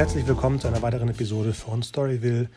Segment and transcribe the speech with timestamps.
[0.00, 2.48] herzlich willkommen zu einer weiteren Episode von Storyville,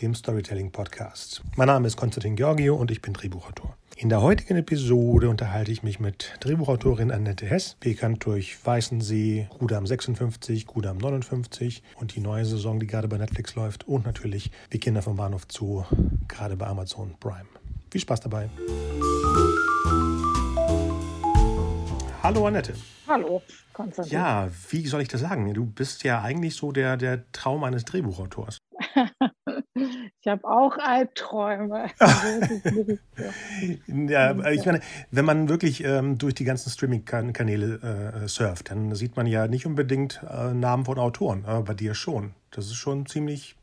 [0.00, 1.42] dem Storytelling Podcast.
[1.54, 3.76] Mein Name ist Konstantin Georgio und ich bin Drehbuchautor.
[3.98, 9.86] In der heutigen Episode unterhalte ich mich mit Drehbuchautorin Annette Hess, bekannt durch Weißensee, Rudam
[9.86, 14.78] 56, Rudam 59 und die neue Saison, die gerade bei Netflix läuft und natürlich Wie
[14.78, 15.84] Kinder vom Bahnhof zu,
[16.26, 17.48] gerade bei Amazon Prime.
[17.90, 18.48] Viel Spaß dabei.
[22.28, 22.74] Hallo Annette.
[23.06, 23.40] Hallo,
[23.72, 24.12] Konstantin.
[24.12, 25.54] Ja, wie soll ich das sagen?
[25.54, 28.58] Du bist ja eigentlich so der, der Traum eines Drehbuchautors.
[29.74, 31.86] ich habe auch Albträume.
[33.86, 39.16] ja, ich meine, wenn man wirklich ähm, durch die ganzen Streaming-Kanäle äh, surft, dann sieht
[39.16, 42.34] man ja nicht unbedingt äh, Namen von Autoren, aber bei dir schon.
[42.50, 43.56] Das ist schon ziemlich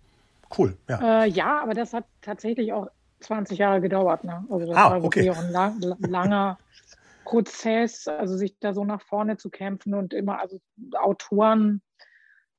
[0.58, 0.76] cool.
[0.90, 2.88] Ja, äh, ja aber das hat tatsächlich auch
[3.20, 4.24] 20 Jahre gedauert.
[4.24, 4.44] Ne?
[4.50, 5.24] Also das ah, war okay.
[5.24, 6.58] wirklich auch ein lang, langer
[7.26, 10.62] Prozess, also sich da so nach vorne zu kämpfen und immer, also
[10.94, 11.82] Autoren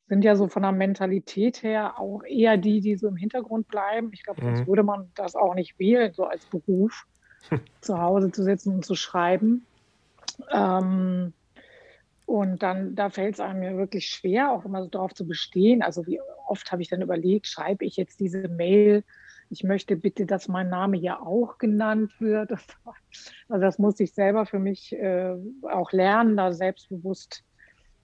[0.09, 4.11] sind ja so von der Mentalität her auch eher die, die so im Hintergrund bleiben.
[4.12, 4.67] Ich glaube, sonst mhm.
[4.67, 7.06] würde man das auch nicht wählen, so als Beruf,
[7.81, 9.67] zu Hause zu sitzen und zu schreiben.
[10.50, 11.33] Ähm,
[12.27, 15.83] und dann, da fällt es einem ja wirklich schwer, auch immer so darauf zu bestehen.
[15.83, 19.05] Also wie oft habe ich dann überlegt, schreibe ich jetzt diese Mail
[19.50, 22.52] ich möchte bitte, dass mein Name hier auch genannt wird.
[23.48, 27.44] Also das musste ich selber für mich äh, auch lernen, da selbstbewusst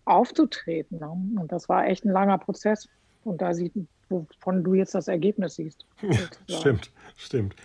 [0.05, 0.99] aufzutreten.
[0.99, 1.11] Ne?
[1.41, 2.89] Und das war echt ein langer Prozess.
[3.25, 3.73] Und da sieht,
[4.09, 5.87] wovon du jetzt das Ergebnis siehst.
[6.49, 7.57] stimmt, stimmt.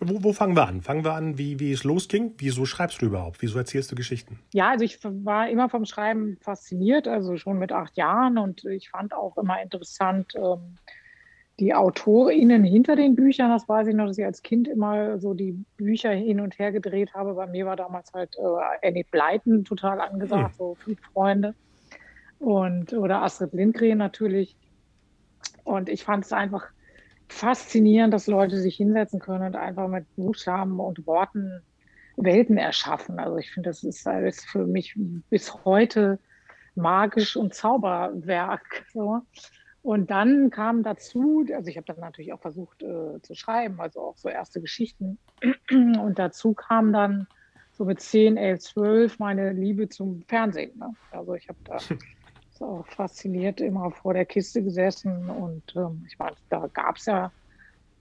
[0.00, 0.80] Wo, wo, fangen wir an?
[0.80, 2.34] Fangen wir an, wie, wie es losging?
[2.38, 3.42] Wieso schreibst du überhaupt?
[3.42, 4.38] Wieso erzählst du Geschichten?
[4.52, 8.38] Ja, also ich war immer vom Schreiben fasziniert, also schon mit acht Jahren.
[8.38, 10.76] Und ich fand auch immer interessant, ähm,
[11.60, 15.34] die AutorInnen hinter den Büchern, das weiß ich noch, dass ich als Kind immer so
[15.34, 17.34] die Bücher hin und her gedreht habe.
[17.34, 20.56] Bei mir war damals halt äh, Annie Blyton total angesagt, hm.
[20.56, 21.54] so fünf Freunde.
[22.38, 24.56] Und, oder Astrid Lindgren natürlich.
[25.64, 26.68] Und ich fand es einfach
[27.28, 31.62] faszinierend, dass Leute sich hinsetzen können und einfach mit Buchstaben und Worten
[32.16, 33.18] Welten erschaffen.
[33.18, 34.94] Also ich finde, das ist, ist für mich
[35.30, 36.18] bis heute
[36.74, 38.86] magisch und Zauberwerk.
[38.92, 39.22] So.
[39.82, 44.00] Und dann kam dazu, also ich habe dann natürlich auch versucht äh, zu schreiben, also
[44.00, 45.18] auch so erste Geschichten.
[45.70, 47.26] Und dazu kam dann
[47.72, 50.76] so mit 10, 11, 12 meine Liebe zum Fernsehen.
[50.78, 50.92] Ne?
[51.12, 51.78] Also ich habe da
[52.60, 57.30] auch fasziniert immer vor der Kiste gesessen und ähm, ich meine, da gab es ja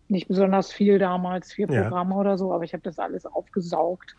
[0.07, 2.19] nicht besonders viel damals, vier Programme ja.
[2.19, 4.15] oder so, aber ich habe das alles aufgesaugt.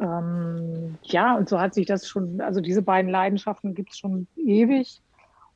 [0.00, 4.26] Ähm, ja, und so hat sich das schon, also diese beiden Leidenschaften gibt es schon
[4.36, 5.00] ewig.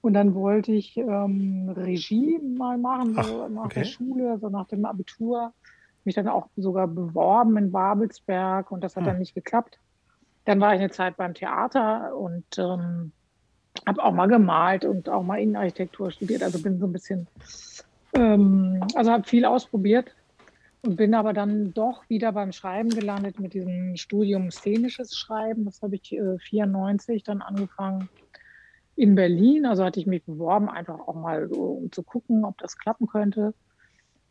[0.02, 3.80] Und dann wollte ich ähm, Regie mal machen, so Ach, nach okay.
[3.80, 5.52] der Schule, so nach dem Abitur.
[6.04, 9.10] Mich dann auch sogar beworben in Babelsberg und das hat hm.
[9.10, 9.78] dann nicht geklappt.
[10.46, 13.12] Dann war ich eine Zeit beim Theater und ähm,
[13.86, 16.42] habe auch mal gemalt und auch mal Innenarchitektur studiert.
[16.42, 17.26] Also bin so ein bisschen,
[18.14, 20.14] ähm, also habe viel ausprobiert
[20.82, 25.66] und bin aber dann doch wieder beim Schreiben gelandet mit diesem Studium szenisches Schreiben.
[25.66, 28.08] Das habe ich äh, 94 dann angefangen
[29.00, 29.64] in Berlin.
[29.64, 33.06] Also hatte ich mich beworben, einfach auch mal so, um zu gucken, ob das klappen
[33.06, 33.54] könnte.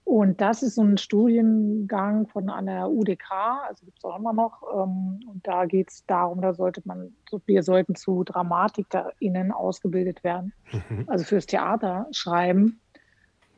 [0.03, 3.31] Und das ist so ein Studiengang von einer UDK,
[3.67, 4.61] also gibt es auch immer noch.
[4.73, 7.13] Ähm, und da geht es darum, da sollte man,
[7.45, 11.05] wir sollten zu DramatikerInnen ausgebildet werden, mhm.
[11.07, 12.79] also fürs Theater schreiben.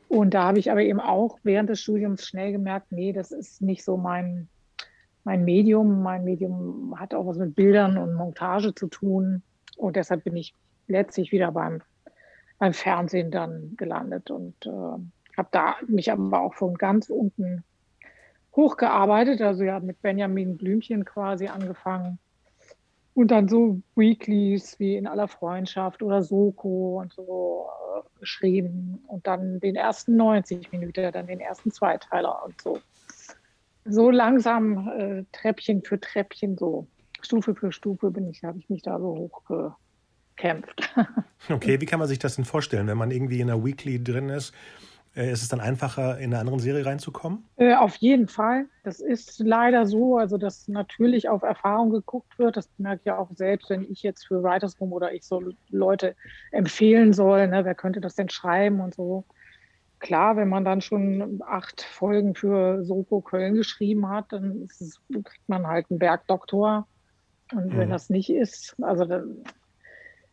[0.08, 3.60] Und da habe ich aber eben auch während des Studiums schnell gemerkt, nee, das ist
[3.62, 4.48] nicht so mein,
[5.24, 6.02] mein Medium.
[6.02, 9.42] Mein Medium hat auch was mit Bildern und Montage zu tun.
[9.76, 10.54] Und deshalb bin ich
[10.92, 11.82] letztlich wieder beim,
[12.58, 14.70] beim Fernsehen dann gelandet und äh,
[15.36, 17.64] habe da mich aber auch von ganz unten
[18.54, 19.40] hochgearbeitet.
[19.42, 22.18] Also ja, mit Benjamin Blümchen quasi angefangen.
[23.14, 29.04] Und dann so Weeklies wie in aller Freundschaft oder Soko und so äh, geschrieben.
[29.06, 32.78] Und dann den ersten 90 Minuten, dann den ersten Zweiteiler und so.
[33.84, 36.86] So langsam äh, Treppchen für Treppchen, so
[37.20, 39.74] Stufe für Stufe bin ich, habe ich mich da so hochge
[40.42, 40.94] kämpft.
[41.50, 44.28] Okay, wie kann man sich das denn vorstellen, wenn man irgendwie in einer Weekly drin
[44.28, 44.54] ist?
[45.16, 47.44] Äh, ist es dann einfacher, in eine andere Serie reinzukommen?
[47.56, 48.66] Äh, auf jeden Fall.
[48.84, 52.56] Das ist leider so, also dass natürlich auf Erfahrung geguckt wird.
[52.56, 55.42] Das merke ich ja auch selbst, wenn ich jetzt für Writers Room oder ich so
[55.70, 56.14] Leute
[56.52, 59.24] empfehlen soll, ne, wer könnte das denn schreiben und so.
[59.98, 65.48] Klar, wenn man dann schon acht Folgen für Soko Köln geschrieben hat, dann es, kriegt
[65.48, 66.86] man halt einen Bergdoktor.
[67.52, 67.92] Und wenn mhm.
[67.92, 69.42] das nicht ist, also dann,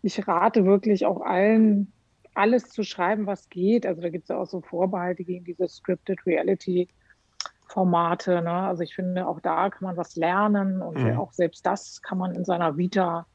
[0.02, 1.92] ich rate wirklich auch allen,
[2.34, 3.86] alles zu schreiben, was geht.
[3.86, 6.88] Also da gibt es ja auch so Vorbehalte gegen diese Scripted Reality.
[7.70, 8.42] Formate.
[8.42, 8.52] Ne?
[8.52, 11.18] Also ich finde, auch da kann man was lernen und mhm.
[11.18, 13.28] auch selbst das kann man in seiner Vita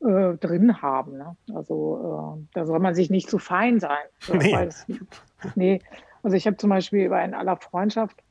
[0.00, 1.16] äh, drin haben.
[1.16, 1.36] Ne?
[1.54, 4.04] Also äh, da soll man sich nicht zu fein sein.
[4.32, 4.54] Nee.
[4.54, 4.86] Es,
[5.54, 5.80] nee.
[6.22, 8.22] Also ich habe zum Beispiel bei In aller Freundschaft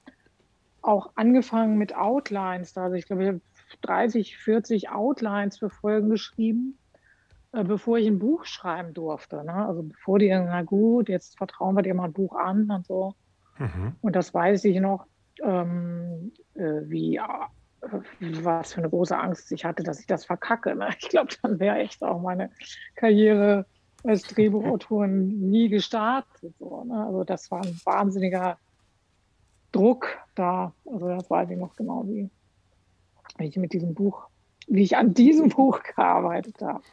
[0.82, 2.78] auch angefangen mit Outlines.
[2.78, 3.42] Also ich glaube, ich habe
[3.82, 6.78] 30, 40 Outlines für Folgen geschrieben,
[7.52, 9.44] bevor ich ein Buch schreiben durfte.
[9.44, 9.54] Ne?
[9.54, 13.14] Also bevor die, na gut, jetzt vertrauen wir dir mal ein Buch an und so.
[13.58, 13.96] Mhm.
[14.02, 15.06] Und das weiß ich noch,
[15.44, 17.20] ähm, äh, wie
[18.44, 20.76] was für eine große Angst ich hatte, dass ich das verkacke.
[20.76, 20.90] Ne?
[21.00, 22.52] Ich glaube, dann wäre echt auch meine
[22.96, 23.66] Karriere
[24.04, 26.56] als Drehbuchautorin nie gestartet.
[26.60, 27.06] So, ne?
[27.06, 28.58] Also das war ein wahnsinniger
[29.72, 30.74] Druck da.
[30.86, 32.30] Also das weiß ich noch genau, wie,
[33.38, 34.28] wie ich mit diesem Buch,
[34.68, 36.84] wie ich an diesem Buch gearbeitet habe.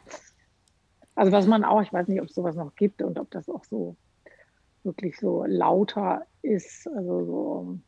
[1.19, 3.49] Also was man auch, ich weiß nicht, ob es sowas noch gibt und ob das
[3.49, 3.97] auch so
[4.85, 7.79] wirklich so lauter ist, also so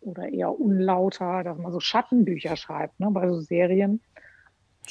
[0.00, 4.00] oder eher unlauter, dass man so Schattenbücher schreibt, ne, bei so Serien.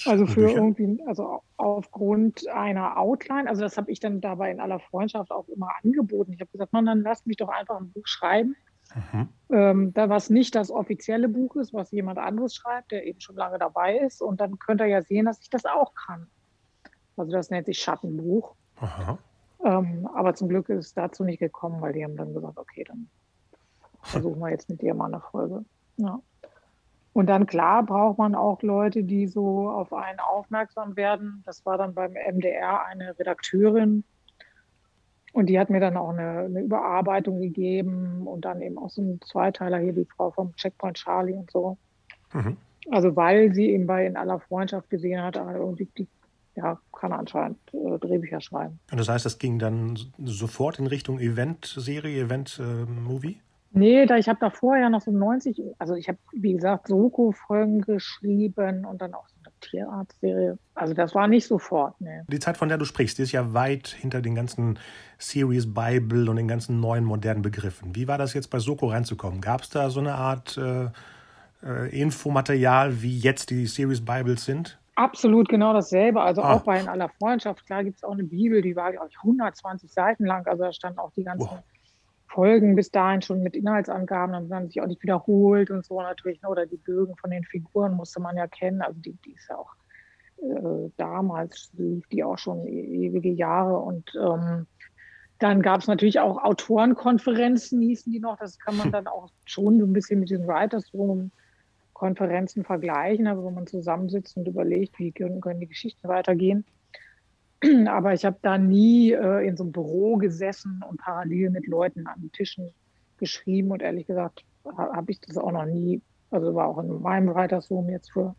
[0.06, 4.80] Also für irgendwie, also aufgrund einer Outline, also das habe ich dann dabei in aller
[4.80, 6.34] Freundschaft auch immer angeboten.
[6.34, 8.58] Ich habe gesagt, man, dann lasst mich doch einfach ein Buch schreiben.
[8.94, 9.30] Mhm.
[9.50, 13.38] Ähm, da was nicht das offizielle Buch ist, was jemand anderes schreibt, der eben schon
[13.38, 14.22] lange dabei ist.
[14.22, 16.28] Und dann könnt ihr ja sehen, dass ich das auch kann.
[17.18, 18.56] Also das nennt sich Schattenbuch.
[19.66, 22.84] Ähm, aber zum Glück ist es dazu nicht gekommen, weil die haben dann gesagt, okay,
[22.84, 23.10] dann
[24.04, 25.66] versuchen wir jetzt mit dir mal eine Folge.
[25.98, 26.20] Ja.
[27.14, 31.42] Und dann klar braucht man auch Leute, die so auf einen aufmerksam werden.
[31.48, 34.04] Das war dann beim MDR eine Redakteurin
[35.34, 39.02] und die hat mir dann auch eine, eine Überarbeitung gegeben und dann eben auch so
[39.02, 41.78] ein Zweiteiler hier, die Frau vom Checkpoint Charlie und so.
[42.34, 42.58] Mhm.
[42.90, 46.08] Also weil sie eben bei In aller Freundschaft gesehen hat, irgendwie die,
[46.58, 48.80] ja, kann anscheinend äh, Drehbücher schreiben.
[48.92, 53.40] Und das heißt, das ging dann sofort in Richtung Event-Serie, Event-Movie?
[53.72, 57.82] Nee, da, ich habe da vorher noch so 90, also ich habe, wie gesagt, Soko-Folgen
[57.82, 60.58] geschrieben und dann auch so eine Tierarzt-Serie.
[60.74, 62.22] Also das war nicht sofort, nee.
[62.28, 64.80] Die Zeit, von der du sprichst, die ist ja weit hinter den ganzen
[65.20, 67.96] Series Bible und den ganzen neuen modernen Begriffen.
[67.96, 69.42] Wie war das jetzt bei Soko reinzukommen?
[69.42, 70.90] Gab es da so eine Art äh,
[71.64, 74.80] äh, Infomaterial, wie jetzt die Series Bibles sind?
[74.98, 76.22] Absolut genau dasselbe.
[76.22, 76.56] Also ah.
[76.56, 79.18] auch bei In aller Freundschaft, klar gibt es auch eine Bibel, die war, glaube ich,
[79.18, 80.46] 120 Seiten lang.
[80.48, 81.50] Also da standen auch die ganzen...
[81.50, 81.64] Wow
[82.30, 86.42] Folgen bis dahin schon mit Inhaltsangaben, dann haben sich auch nicht wiederholt und so natürlich.
[86.42, 86.50] Ne?
[86.50, 88.82] Oder die Bögen von den Figuren musste man ja kennen.
[88.82, 89.74] Also die, die ist ja auch
[90.42, 93.78] äh, damals lief die auch schon e-, ewige Jahre.
[93.78, 94.68] Und ähm,
[95.40, 98.38] dann gab es natürlich auch Autorenkonferenzen, hießen die noch.
[98.38, 101.32] Das kann man dann auch schon so ein bisschen mit den Writers Room
[101.98, 106.64] Konferenzen vergleichen, also wo man zusammensitzt und überlegt, wie können, können die Geschichten weitergehen.
[107.88, 112.06] Aber ich habe da nie äh, in so einem Büro gesessen und parallel mit Leuten
[112.06, 112.72] an den Tischen
[113.18, 113.72] geschrieben.
[113.72, 114.46] Und ehrlich gesagt
[114.78, 116.00] habe ich das auch noch nie,
[116.30, 118.36] also war auch in meinem Reitersum jetzt für,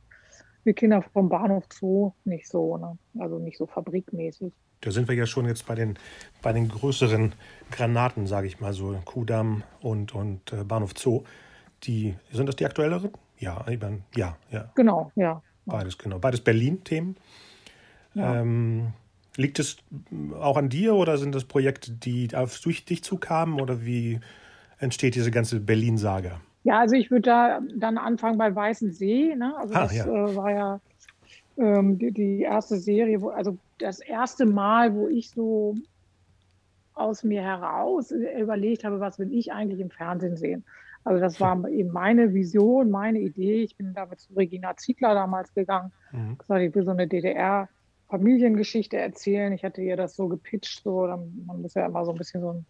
[0.63, 2.97] für Kinder vom Bahnhof Zoo nicht so, ne?
[3.19, 4.53] also nicht so fabrikmäßig.
[4.83, 5.99] Da sind wir ja schon jetzt bei den,
[6.43, 7.35] bei den größeren
[7.73, 11.25] Granaten, sage ich mal so, Kudamm und, und äh, Bahnhof Zoo.
[11.83, 13.11] Die, sind das die aktuelleren?
[13.39, 13.65] Ja,
[14.17, 14.71] ja, ja.
[14.75, 15.43] Genau, ja.
[15.67, 16.19] Beides, genau.
[16.19, 17.17] Beides Berlin-Themen.
[18.15, 18.41] Ja.
[18.41, 18.93] Ähm,
[19.39, 19.77] Liegt es
[20.41, 24.19] auch an dir oder sind das Projekte, die auf dich zukamen oder wie
[24.81, 26.41] entsteht diese ganze Berlin-Saga?
[26.65, 29.37] Ja, also ich würde da dann anfangen bei Weißen See.
[29.37, 29.57] Ne?
[29.57, 30.07] Also ah, das ja.
[30.07, 30.81] Äh, war ja
[31.57, 35.77] ähm, die, die, erste Serie, wo, also das erste Mal, wo ich so
[36.95, 40.65] aus mir heraus überlegt habe, was will ich eigentlich im Fernsehen sehen.
[41.05, 43.63] Also das war eben meine Vision, meine Idee.
[43.63, 45.93] Ich bin damit zu Regina Ziegler damals gegangen.
[46.13, 46.39] Mhm.
[46.39, 47.69] Gesagt, ich will so eine DDR
[48.09, 49.53] Familiengeschichte erzählen.
[49.53, 52.51] Ich hatte ihr das so gepitcht, so, man muss ja immer so ein bisschen so
[52.51, 52.67] einen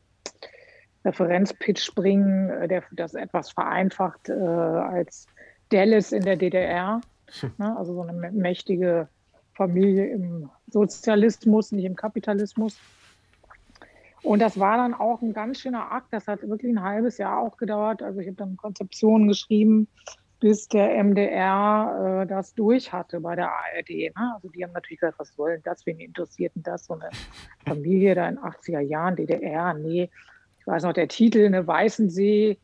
[1.04, 5.26] Referenzpitch bringen, äh, der das etwas vereinfacht äh, als
[5.70, 7.00] Dallas in der DDR.
[7.40, 7.52] Hm.
[7.58, 7.76] Ne?
[7.76, 9.08] Also so eine mächtige
[9.54, 12.78] Familie im Sozialismus, nicht im Kapitalismus.
[14.22, 16.08] Und das war dann auch ein ganz schöner Akt.
[16.10, 18.02] Das hat wirklich ein halbes Jahr auch gedauert.
[18.02, 19.88] Also ich habe dann Konzeptionen geschrieben,
[20.40, 23.90] bis der MDR äh, das durch hatte bei der ARD.
[23.90, 24.32] Ne?
[24.34, 26.86] Also die haben natürlich gesagt, was soll denn das, wen interessiert denn das?
[26.86, 27.10] So eine
[27.64, 30.10] Familie da in 80er Jahren, DDR, nee.
[30.60, 32.58] Ich weiß noch, der Titel, eine Weißensee,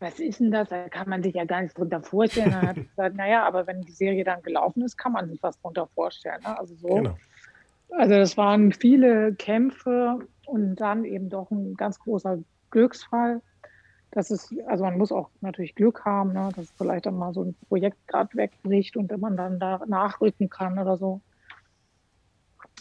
[0.00, 0.68] was ist denn das?
[0.68, 2.52] Da kann man sich ja gar nichts drunter vorstellen.
[2.52, 5.58] Dann hat gesagt, naja, aber wenn die Serie dann gelaufen ist, kann man sich was
[5.60, 6.40] drunter vorstellen.
[6.42, 6.58] Ne?
[6.58, 6.88] Also so.
[6.88, 7.16] Genau.
[7.90, 12.38] Also das waren viele Kämpfe und dann eben doch ein ganz großer
[12.70, 13.42] Glücksfall
[14.10, 17.44] das ist, also man muss auch natürlich Glück haben, ne, dass vielleicht dann mal so
[17.44, 21.20] ein Projekt gerade wegbricht und man dann da nachrücken kann oder so.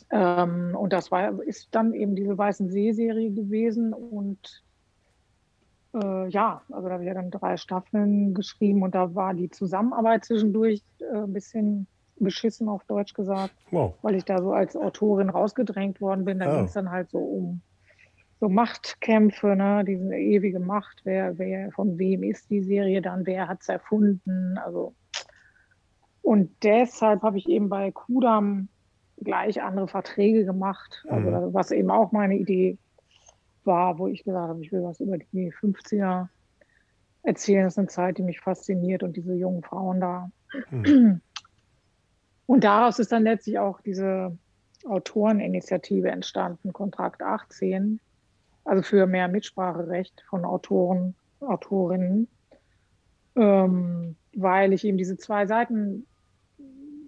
[0.09, 4.63] Ähm, und das war, ist dann eben diese Weißen See-Serie gewesen und
[5.93, 9.49] äh, ja, also da habe ich ja dann drei Staffeln geschrieben und da war die
[9.49, 11.87] Zusammenarbeit zwischendurch äh, ein bisschen
[12.19, 13.93] beschissen auf Deutsch gesagt, wow.
[14.01, 16.39] weil ich da so als Autorin rausgedrängt worden bin.
[16.39, 16.55] Da oh.
[16.55, 17.62] ging es dann halt so um
[18.39, 23.47] so Machtkämpfe, ne, diese ewige Macht, wer, wer, von wem ist die Serie dann, wer
[23.47, 24.93] hat es erfunden, also
[26.21, 28.67] und deshalb habe ich eben bei Kudam
[29.17, 31.53] gleich andere Verträge gemacht, also mhm.
[31.53, 32.77] was eben auch meine Idee
[33.63, 36.27] war, wo ich gesagt habe, ich will was über die 50er
[37.24, 37.63] erzählen.
[37.63, 40.29] Das ist eine Zeit, die mich fasziniert und diese jungen Frauen da.
[40.71, 41.21] Mhm.
[42.48, 44.36] Und daraus ist dann letztlich auch diese
[44.86, 48.00] Autoreninitiative entstanden, Kontrakt 18,
[48.63, 52.27] also für mehr Mitspracherecht von Autoren, Autorinnen,
[53.36, 56.08] ähm, weil ich eben diese zwei Seiten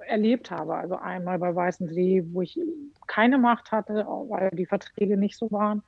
[0.05, 0.75] erlebt habe.
[0.75, 2.59] Also einmal bei Weißen See, wo ich
[3.07, 5.83] keine Macht hatte, weil die Verträge nicht so waren,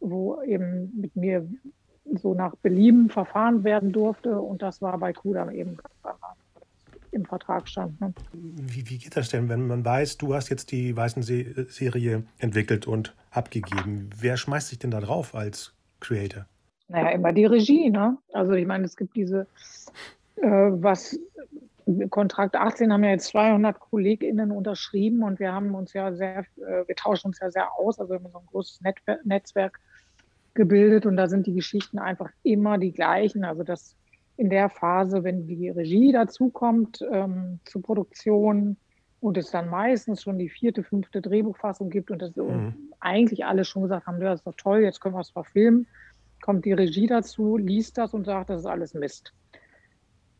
[0.00, 1.48] wo eben mit mir
[2.04, 4.40] so nach Belieben verfahren werden durfte.
[4.40, 5.78] Und das war bei Kudam eben
[7.12, 8.00] im Vertrag stand.
[8.00, 8.12] Ne?
[8.32, 12.86] Wie, wie, geht das denn, wenn man weiß, du hast jetzt die Weißen Serie entwickelt
[12.86, 14.10] und abgegeben?
[14.18, 16.46] Wer schmeißt sich denn da drauf als Creator?
[16.88, 17.90] Naja, immer die Regie.
[17.90, 18.18] Ne?
[18.32, 19.46] Also ich meine, es gibt diese,
[20.36, 21.18] äh, was
[22.10, 26.86] Kontrakt 18 haben ja jetzt 200 KollegInnen unterschrieben und wir haben uns ja sehr, äh,
[26.86, 27.98] wir tauschen uns ja sehr aus.
[27.98, 28.80] Also wir haben so ein großes
[29.24, 29.80] Netzwerk
[30.54, 33.44] gebildet und da sind die Geschichten einfach immer die gleichen.
[33.44, 33.96] Also dass
[34.42, 38.76] in der Phase, wenn die Regie dazukommt ähm, zur Produktion
[39.20, 42.74] und es dann meistens schon die vierte, fünfte Drehbuchfassung gibt und das mhm.
[42.98, 45.86] eigentlich alle schon gesagt haben, ja, das ist doch toll, jetzt können wir es verfilmen,
[46.42, 49.32] kommt die Regie dazu, liest das und sagt, das ist alles Mist.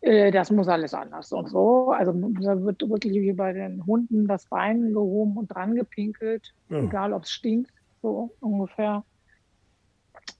[0.00, 1.92] Äh, das muss alles anders und so.
[1.92, 6.82] Also da wird wirklich wie bei den Hunden das Bein gehoben und dran gepinkelt, ja.
[6.82, 7.70] egal ob es stinkt,
[8.02, 9.04] so ungefähr.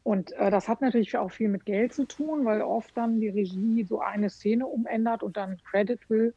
[0.02, 3.28] Und äh, das hat natürlich auch viel mit Geld zu tun, weil oft dann die
[3.28, 6.34] Regie so eine Szene umändert und dann Credit will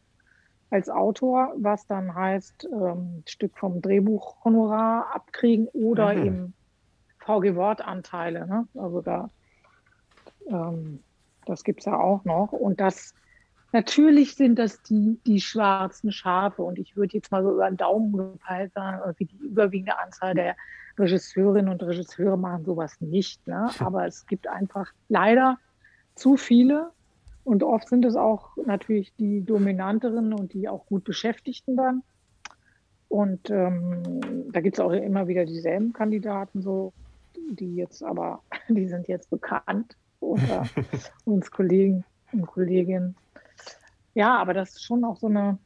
[0.70, 6.26] als Autor, was dann heißt, ähm, Stück vom Drehbuchhonorar abkriegen oder mhm.
[6.26, 6.54] eben
[7.20, 8.48] VG-Wortanteile.
[8.48, 8.68] Ne?
[8.76, 9.30] Also da
[10.50, 11.00] ähm,
[11.46, 12.52] das gibt es ja auch noch.
[12.52, 13.14] Und das
[13.72, 16.64] natürlich sind das die, die schwarzen Schafe.
[16.64, 20.34] Und ich würde jetzt mal so über den Daumen gepeilt sagen, irgendwie die überwiegende Anzahl
[20.34, 20.56] der
[20.98, 23.46] Regisseurinnen und Regisseure machen sowas nicht.
[23.48, 23.70] Ne?
[23.80, 25.58] Aber es gibt einfach leider
[26.16, 26.92] zu viele.
[27.44, 32.02] Und oft sind es auch natürlich die dominanteren und die auch gut Beschäftigten dann.
[33.08, 36.92] Und ähm, da gibt es auch immer wieder dieselben Kandidaten, so,
[37.52, 40.66] die jetzt aber, die sind jetzt bekannt unter
[41.26, 43.16] uns Kollegen und Kolleginnen.
[44.16, 45.60] Ja, aber das ist schon auch so eine,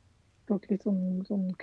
[0.48, 1.56] wirklich so ein, so ein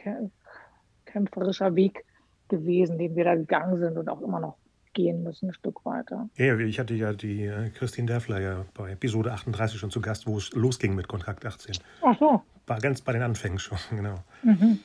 [1.04, 2.04] kämpferischer Weg
[2.48, 4.56] gewesen, den wir da gegangen sind und auch immer noch
[4.96, 6.28] gehen müssen, ein Stück weiter.
[6.36, 10.26] Ja, ich hatte ja die äh, Christine Derfler ja bei Episode 38 schon zu Gast,
[10.26, 11.76] wo es losging mit Kontrakt 18.
[12.02, 12.42] Ach so.
[12.66, 14.16] War ganz bei den Anfängen schon, genau.
[14.42, 14.80] Mhm.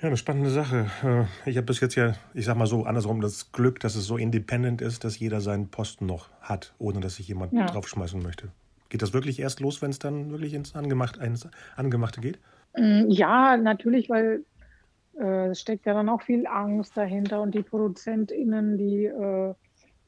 [0.00, 0.86] Ja, eine spannende Sache.
[1.04, 4.06] Äh, ich habe bis jetzt ja, ich sag mal so, andersrum das Glück, dass es
[4.06, 7.66] so independent ist, dass jeder seinen Posten noch hat, ohne dass sich jemand ja.
[7.66, 8.48] draufschmeißen möchte.
[8.88, 11.46] Geht das wirklich erst los, wenn es dann wirklich ins Angemachte, ins
[11.76, 12.38] Angemachte geht?
[12.76, 14.44] Mm, ja, natürlich, weil
[15.20, 19.54] äh, es steckt ja dann auch viel Angst dahinter und die ProduzentInnen, die äh,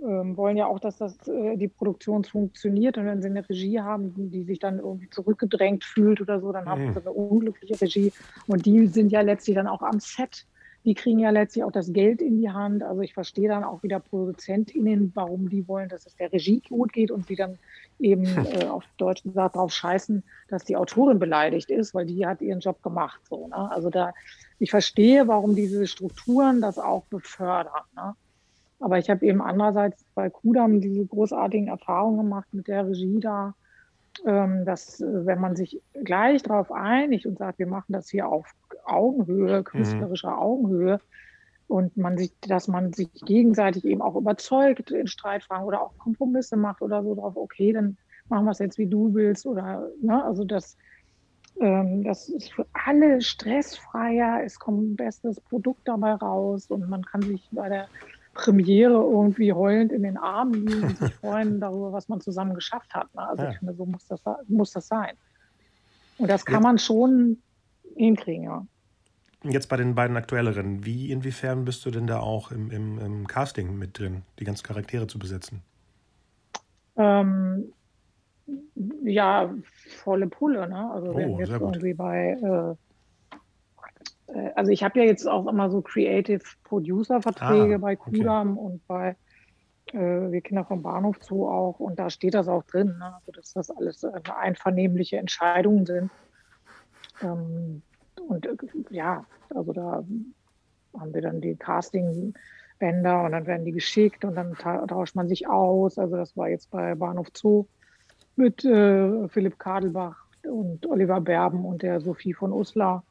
[0.03, 2.99] ähm, wollen ja auch, dass das, äh, die Produktion funktioniert.
[2.99, 6.67] Und wenn sie eine Regie haben, die sich dann irgendwie zurückgedrängt fühlt oder so, dann
[6.67, 6.95] haben mhm.
[6.95, 8.13] sie eine unglückliche Regie.
[8.47, 10.47] Und die sind ja letztlich dann auch am Set.
[10.85, 12.83] Die kriegen ja letztlich auch das Geld in die Hand.
[12.83, 16.93] Also ich verstehe dann auch wieder ProduzentInnen, warum die wollen, dass es der Regie gut
[16.93, 17.59] geht und sie dann
[18.01, 22.43] eben äh, auf Deutsch gesagt drauf scheißen, dass die Autorin beleidigt ist, weil die hat
[22.43, 23.21] ihren Job gemacht.
[23.29, 23.71] So, ne?
[23.71, 24.13] Also da,
[24.59, 27.83] ich verstehe, warum diese Strukturen das auch befördern.
[27.95, 28.15] Ne?
[28.81, 33.55] Aber ich habe eben andererseits bei Kudam diese großartigen Erfahrungen gemacht mit der Regie da,
[34.25, 38.47] dass äh, wenn man sich gleich darauf einigt und sagt, wir machen das hier auf
[38.85, 39.65] Augenhöhe, mhm.
[39.65, 40.39] künstlerischer mhm.
[40.39, 41.01] Augenhöhe,
[41.73, 46.57] und man sich, dass man sich gegenseitig eben auch überzeugt in Streitfragen oder auch Kompromisse
[46.57, 47.97] macht oder so drauf, okay, dann
[48.29, 50.77] machen wir es jetzt wie du willst oder ne, also das,
[51.61, 57.03] ähm, das ist für alle stressfreier, es kommt ein besseres Produkt dabei raus und man
[57.05, 57.89] kann sich bei der
[58.33, 62.95] Premiere irgendwie heulend in den Armen liegen und sich freuen darüber, was man zusammen geschafft
[62.95, 63.15] hat.
[63.15, 63.27] Ne?
[63.27, 63.51] Also ja.
[63.51, 65.15] ich finde, so muss das, muss das sein.
[66.19, 67.39] Und das kann man schon
[67.97, 68.67] hinkriegen, ja.
[69.45, 73.27] Jetzt bei den beiden aktuelleren, wie inwiefern bist du denn da auch im, im, im
[73.27, 75.63] Casting mit drin, die ganzen Charaktere zu besetzen?
[76.97, 77.73] Ähm,
[79.03, 79.53] ja,
[80.05, 80.91] volle Pulle, ne?
[80.93, 82.77] Also oh, wenn jetzt irgendwie bei äh,
[84.55, 88.67] also ich habe ja jetzt auch immer so Creative Producer Verträge ah, bei Kudam okay.
[88.67, 89.17] und bei
[89.93, 93.15] äh, Wir Kinder vom Bahnhof zu auch und da steht das auch drin, ne?
[93.15, 96.11] also dass das alles äh, einvernehmliche Entscheidungen sind.
[97.21, 97.83] Ähm,
[98.29, 98.57] und äh,
[98.91, 99.25] ja,
[99.55, 100.05] also da
[100.99, 105.49] haben wir dann die Casting-Bänder und dann werden die geschickt und dann tauscht man sich
[105.49, 105.99] aus.
[105.99, 107.67] Also das war jetzt bei Bahnhof Zoo
[108.37, 113.05] mit äh, Philipp Kadelbach und Oliver Berben und der Sophie von Uslar,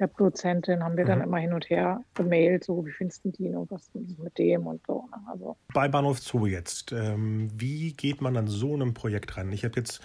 [0.00, 1.24] der Produzentin, haben wir dann mhm.
[1.24, 4.80] immer hin und her gemailt, so wie findest du die und was mit dem und
[4.86, 5.04] so.
[5.10, 5.22] Ne?
[5.30, 5.56] Also.
[5.72, 9.52] Bei Bahnhof Zoo jetzt, ähm, wie geht man an so einem Projekt ran?
[9.52, 10.00] Ich habe jetzt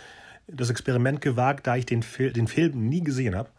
[0.48, 3.50] das Experiment gewagt, da ich den, Fil den Film nie gesehen habe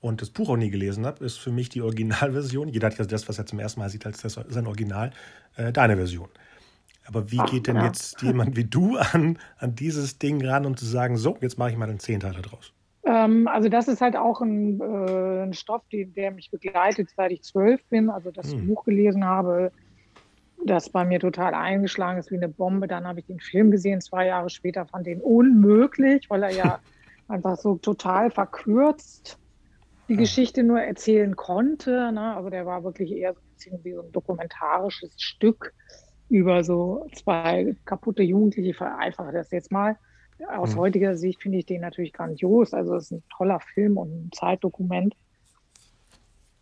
[0.00, 2.68] und das Buch auch nie gelesen habe, ist für mich die Originalversion.
[2.68, 5.10] Jeder hat ja das, was er zum ersten Mal sieht, als das, sein Original,
[5.56, 6.28] äh, deine Version.
[7.06, 7.86] Aber wie Ach, geht denn ja.
[7.86, 11.70] jetzt jemand wie du an, an dieses Ding ran, um zu sagen, so, jetzt mache
[11.70, 12.72] ich mal einen Zehnteiler draus?
[13.04, 17.32] Ähm, also das ist halt auch ein, äh, ein Stoff, die, der mich begleitet, seit
[17.32, 18.10] ich zwölf bin.
[18.10, 18.66] Also das hm.
[18.66, 19.72] Buch gelesen habe,
[20.64, 22.88] das bei mir total eingeschlagen ist wie eine Bombe.
[22.88, 26.80] Dann habe ich den Film gesehen, zwei Jahre später fand den unmöglich, weil er ja
[27.28, 29.40] einfach so total verkürzt
[30.10, 32.10] die Geschichte nur erzählen konnte.
[32.12, 32.34] Ne?
[32.34, 35.72] Also der war wirklich eher so ein bisschen wie so ein dokumentarisches Stück
[36.28, 38.74] über so zwei kaputte Jugendliche.
[38.74, 39.96] Vereinfache das jetzt mal.
[40.48, 40.78] Aus mhm.
[40.78, 42.74] heutiger Sicht finde ich den natürlich grandios.
[42.74, 45.14] Also es ist ein toller Film und ein Zeitdokument.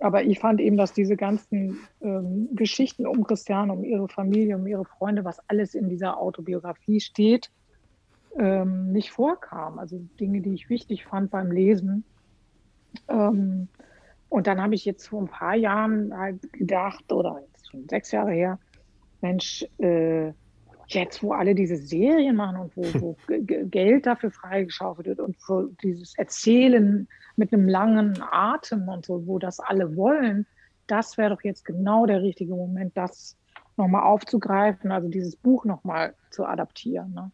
[0.01, 4.67] Aber ich fand eben, dass diese ganzen ähm, Geschichten um Christiane, um ihre Familie, um
[4.67, 7.51] ihre Freunde, was alles in dieser Autobiografie steht,
[8.39, 9.79] ähm, nicht vorkam.
[9.79, 12.05] Also Dinge, die ich wichtig fand beim Lesen,
[13.09, 13.69] ähm,
[14.29, 18.11] und dann habe ich jetzt vor ein paar Jahren halt gedacht, oder jetzt schon sechs
[18.13, 18.59] Jahre her,
[19.21, 20.33] Mensch, äh,
[20.89, 25.65] jetzt wo alle diese Serien machen und wo, wo Geld dafür freigeschaufelt wird und wo
[25.83, 30.47] dieses Erzählen mit einem langen Atem und so, wo das alle wollen,
[30.87, 33.37] das wäre doch jetzt genau der richtige Moment, das
[33.77, 37.13] nochmal aufzugreifen, also dieses Buch nochmal zu adaptieren.
[37.13, 37.31] Ne?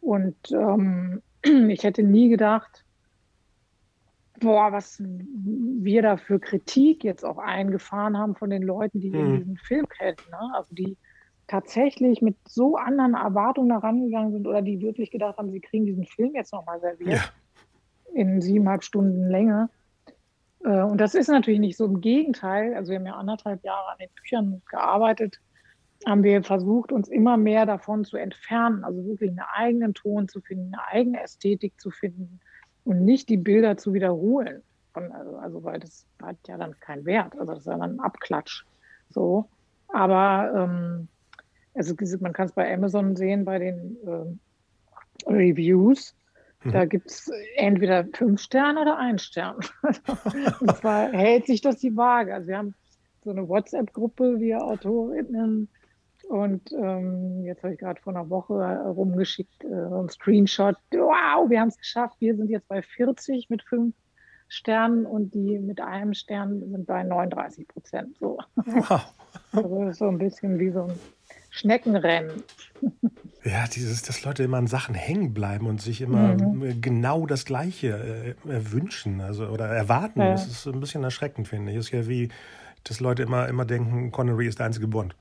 [0.00, 1.22] Und ähm,
[1.70, 2.84] ich hätte nie gedacht,
[4.40, 9.38] boah, was wir da für Kritik jetzt auch eingefahren haben von den Leuten, die mhm.
[9.38, 10.16] diesen Film kennen.
[10.30, 10.52] Ne?
[10.54, 10.96] Also die
[11.52, 16.06] tatsächlich mit so anderen Erwartungen herangegangen sind oder die wirklich gedacht haben, sie kriegen diesen
[16.06, 18.14] Film jetzt nochmal serviert ja.
[18.14, 19.68] in siebeneinhalb Stunden Länge.
[20.64, 21.84] Äh, und das ist natürlich nicht so.
[21.84, 25.40] Im Gegenteil, also wir haben ja anderthalb Jahre an den Büchern gearbeitet,
[26.06, 30.40] haben wir versucht, uns immer mehr davon zu entfernen, also wirklich einen eigenen Ton zu
[30.40, 32.40] finden, eine eigene Ästhetik zu finden,
[32.84, 34.62] und nicht die Bilder zu wiederholen.
[34.94, 37.34] Also, also, weil das hat ja dann keinen Wert.
[37.38, 38.64] Also das ist ja dann ein Abklatsch.
[39.10, 39.48] So.
[39.88, 41.08] Aber ähm,
[41.74, 44.40] also man kann es bei Amazon sehen, bei den ähm,
[45.26, 46.14] Reviews.
[46.64, 46.72] Mhm.
[46.72, 49.60] Da gibt es entweder fünf Sterne oder ein Stern.
[50.60, 52.34] und zwar hält sich das die Waage.
[52.34, 52.74] Also wir haben
[53.24, 55.68] so eine WhatsApp-Gruppe, wir Autorinnen
[56.28, 60.76] und ähm, jetzt habe ich gerade vor einer Woche rumgeschickt, äh, einen Screenshot.
[60.90, 62.16] Wow, wir haben es geschafft.
[62.20, 63.94] Wir sind jetzt bei 40 mit fünf
[64.48, 68.16] Sternen und die mit einem Stern sind bei 39 Prozent.
[68.18, 68.38] So.
[68.54, 69.12] Wow.
[69.52, 70.98] Also so ein bisschen wie so ein
[71.52, 72.42] Schneckenrennen.
[73.44, 76.80] Ja, dieses, dass Leute immer an Sachen hängen bleiben und sich immer mhm.
[76.80, 80.20] genau das Gleiche äh, wünschen also, oder erwarten.
[80.20, 80.32] Ja.
[80.32, 81.78] Das ist ein bisschen erschreckend, finde ich.
[81.78, 82.28] Es ist ja wie,
[82.84, 85.14] dass Leute immer, immer denken, Connery ist der einzige Bond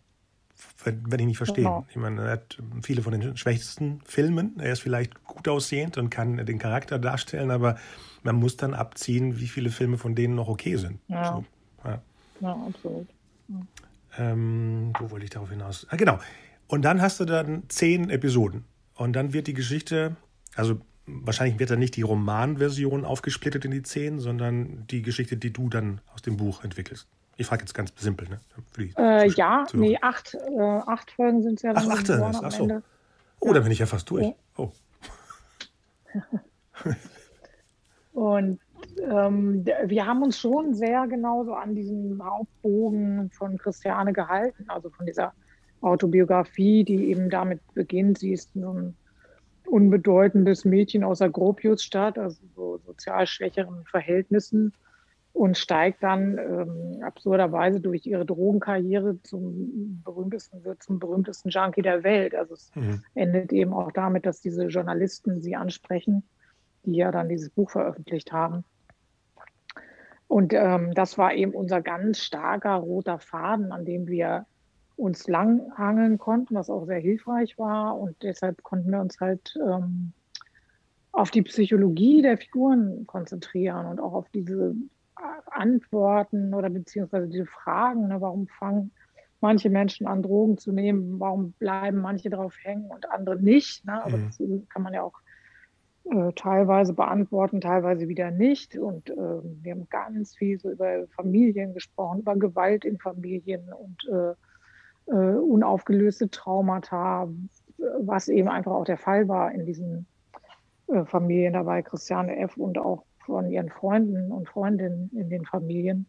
[0.84, 1.64] wenn, ich nicht verstehe.
[1.64, 1.86] Genau.
[1.90, 4.60] Ich meine, er hat viele von den schwächsten Filmen.
[4.60, 7.78] Er ist vielleicht gut aussehend und kann den Charakter darstellen, aber
[8.24, 11.00] man muss dann abziehen, wie viele Filme von denen noch okay sind.
[11.08, 11.46] Ja, so,
[11.90, 12.02] ja.
[12.42, 13.08] ja absolut.
[14.18, 15.88] Ähm, wo wollte ich darauf hinaus?
[15.90, 16.20] Ah, genau.
[16.68, 18.66] Und dann hast du dann zehn Episoden.
[18.96, 20.16] Und dann wird die Geschichte,
[20.56, 25.52] also wahrscheinlich wird dann nicht die Romanversion aufgesplittet in die zehn, sondern die Geschichte, die
[25.52, 27.08] du dann aus dem Buch entwickelst.
[27.38, 28.40] Ich frage jetzt ganz simpel, ne?
[28.98, 31.90] Äh, ja, nee, acht, äh, acht Folgen sind es ja dann.
[31.90, 32.64] Ach, acht sind es, ach so.
[32.64, 32.84] Ende.
[33.40, 33.54] Oh, ja.
[33.54, 34.28] da bin ich ja fast durch.
[34.28, 34.34] Ja.
[34.58, 34.72] Oh.
[38.14, 38.60] Und
[39.00, 44.90] ähm, wir haben uns schon sehr genau so an diesem Hauptbogen von Christiane gehalten, also
[44.90, 45.34] von dieser
[45.82, 48.20] Autobiografie, die eben damit beginnt.
[48.20, 48.96] Sie ist so ein
[49.66, 54.74] unbedeutendes Mädchen aus der Gropiusstadt, also so sozial schwächeren Verhältnissen
[55.34, 62.04] und steigt dann ähm, absurderweise durch ihre Drogenkarriere zum berühmtesten, wird zum berühmtesten Junkie der
[62.04, 62.36] Welt.
[62.36, 63.04] Also es mhm.
[63.16, 66.24] endet eben auch damit, dass diese Journalisten sie ansprechen,
[66.84, 68.66] die ja dann dieses Buch veröffentlicht haben.
[70.32, 74.46] Und ähm, das war eben unser ganz starker roter Faden, an dem wir
[74.96, 78.00] uns langhangeln konnten, was auch sehr hilfreich war.
[78.00, 80.14] Und deshalb konnten wir uns halt ähm,
[81.12, 84.74] auf die Psychologie der Figuren konzentrieren und auch auf diese
[85.48, 88.92] Antworten oder beziehungsweise diese Fragen, ne, warum fangen
[89.42, 93.84] manche Menschen an, Drogen zu nehmen, warum bleiben manche drauf hängen und andere nicht.
[93.84, 94.02] Ne?
[94.02, 94.28] Aber mhm.
[94.28, 95.21] das kann man ja auch
[96.12, 98.78] äh, teilweise beantworten, teilweise wieder nicht.
[98.78, 104.08] Und äh, wir haben ganz viel so über Familien gesprochen, über Gewalt in Familien und
[104.10, 104.34] äh,
[105.12, 107.30] äh, unaufgelöste Traumata,
[108.02, 110.06] was eben einfach auch der Fall war in diesen
[110.88, 112.58] äh, Familien dabei, Christiane F.
[112.58, 116.08] und auch von ihren Freunden und Freundinnen in den Familien.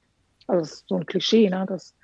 [0.49, 1.95] Also das ist so ein Klischee, ne, dass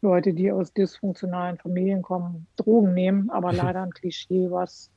[0.00, 4.90] Leute, die aus dysfunktionalen Familien kommen, Drogen nehmen, aber leider ein Klischee, was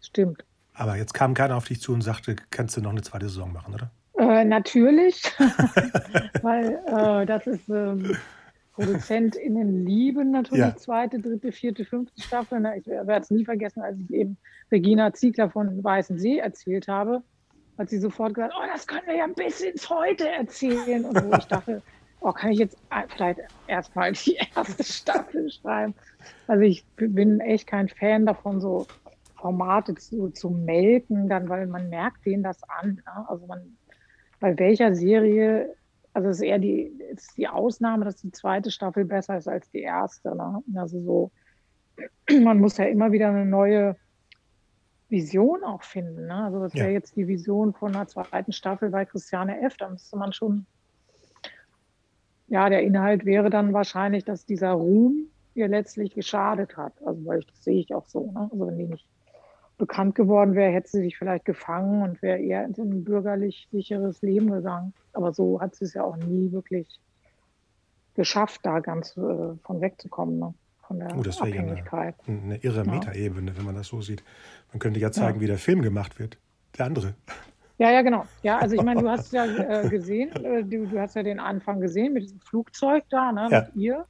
[0.00, 0.44] stimmt.
[0.74, 3.52] Aber jetzt kam keiner auf dich zu und sagte, kannst du noch eine zweite Saison
[3.52, 3.90] machen, oder?
[4.18, 5.22] Äh, natürlich,
[6.42, 8.16] weil äh, das ist ähm,
[8.72, 10.76] ProduzentInnen lieben natürlich ja.
[10.76, 12.64] zweite, dritte, vierte, fünfte Staffel.
[12.78, 14.38] Ich werde es nie vergessen, als ich eben
[14.70, 17.22] Regina Ziegler von Weißen See erzählt habe,
[17.78, 21.04] hat sie sofort gesagt, oh, das können wir ja bis ins Heute erzählen.
[21.04, 21.82] Und wo ich dachte,
[22.20, 22.78] oh, kann ich jetzt
[23.14, 25.94] vielleicht erstmal die erste Staffel schreiben?
[26.46, 28.86] Also ich bin echt kein Fan davon, so
[29.42, 33.02] Formate zu, zu melken, dann, weil man merkt denen das an.
[33.04, 33.28] Ne?
[33.28, 33.76] Also man,
[34.38, 35.74] bei welcher Serie,
[36.12, 39.68] also es ist eher die, ist die Ausnahme, dass die zweite Staffel besser ist als
[39.70, 40.36] die erste.
[40.36, 40.62] Ne?
[40.76, 41.30] Also so,
[42.42, 43.96] man muss ja immer wieder eine neue
[45.08, 46.28] Vision auch finden.
[46.28, 46.44] Ne?
[46.44, 46.94] Also das wäre ja.
[46.94, 49.76] jetzt die Vision von einer zweiten Staffel bei Christiane F.
[49.76, 50.66] Da müsste man schon,
[52.46, 56.94] ja, der Inhalt wäre dann wahrscheinlich, dass dieser Ruhm ihr letztlich geschadet hat.
[57.04, 58.30] Also weil ich, das sehe ich auch so.
[58.30, 58.48] Ne?
[58.52, 59.11] Also wenn die nicht
[59.82, 64.48] bekannt geworden wäre, hätte sie sich vielleicht gefangen und wäre eher in ein bürgerlich-sicheres Leben
[64.48, 64.94] gegangen.
[65.12, 67.00] Aber so hat sie es ja auch nie wirklich
[68.14, 70.54] geschafft, da ganz äh, von wegzukommen, ne?
[70.86, 72.14] von der oh, das Abhängigkeit.
[72.16, 72.92] Ja eine, eine irre ja.
[72.92, 74.22] Metaebene, wenn man das so sieht.
[74.70, 75.40] Man könnte ja zeigen, ja.
[75.40, 76.38] wie der Film gemacht wird.
[76.78, 77.14] Der andere.
[77.78, 78.24] Ja, ja, genau.
[78.44, 81.40] Ja, also ich meine, du hast ja äh, gesehen, äh, du, du, hast ja den
[81.40, 84.06] Anfang gesehen mit diesem Flugzeug da, ne, mit ihr.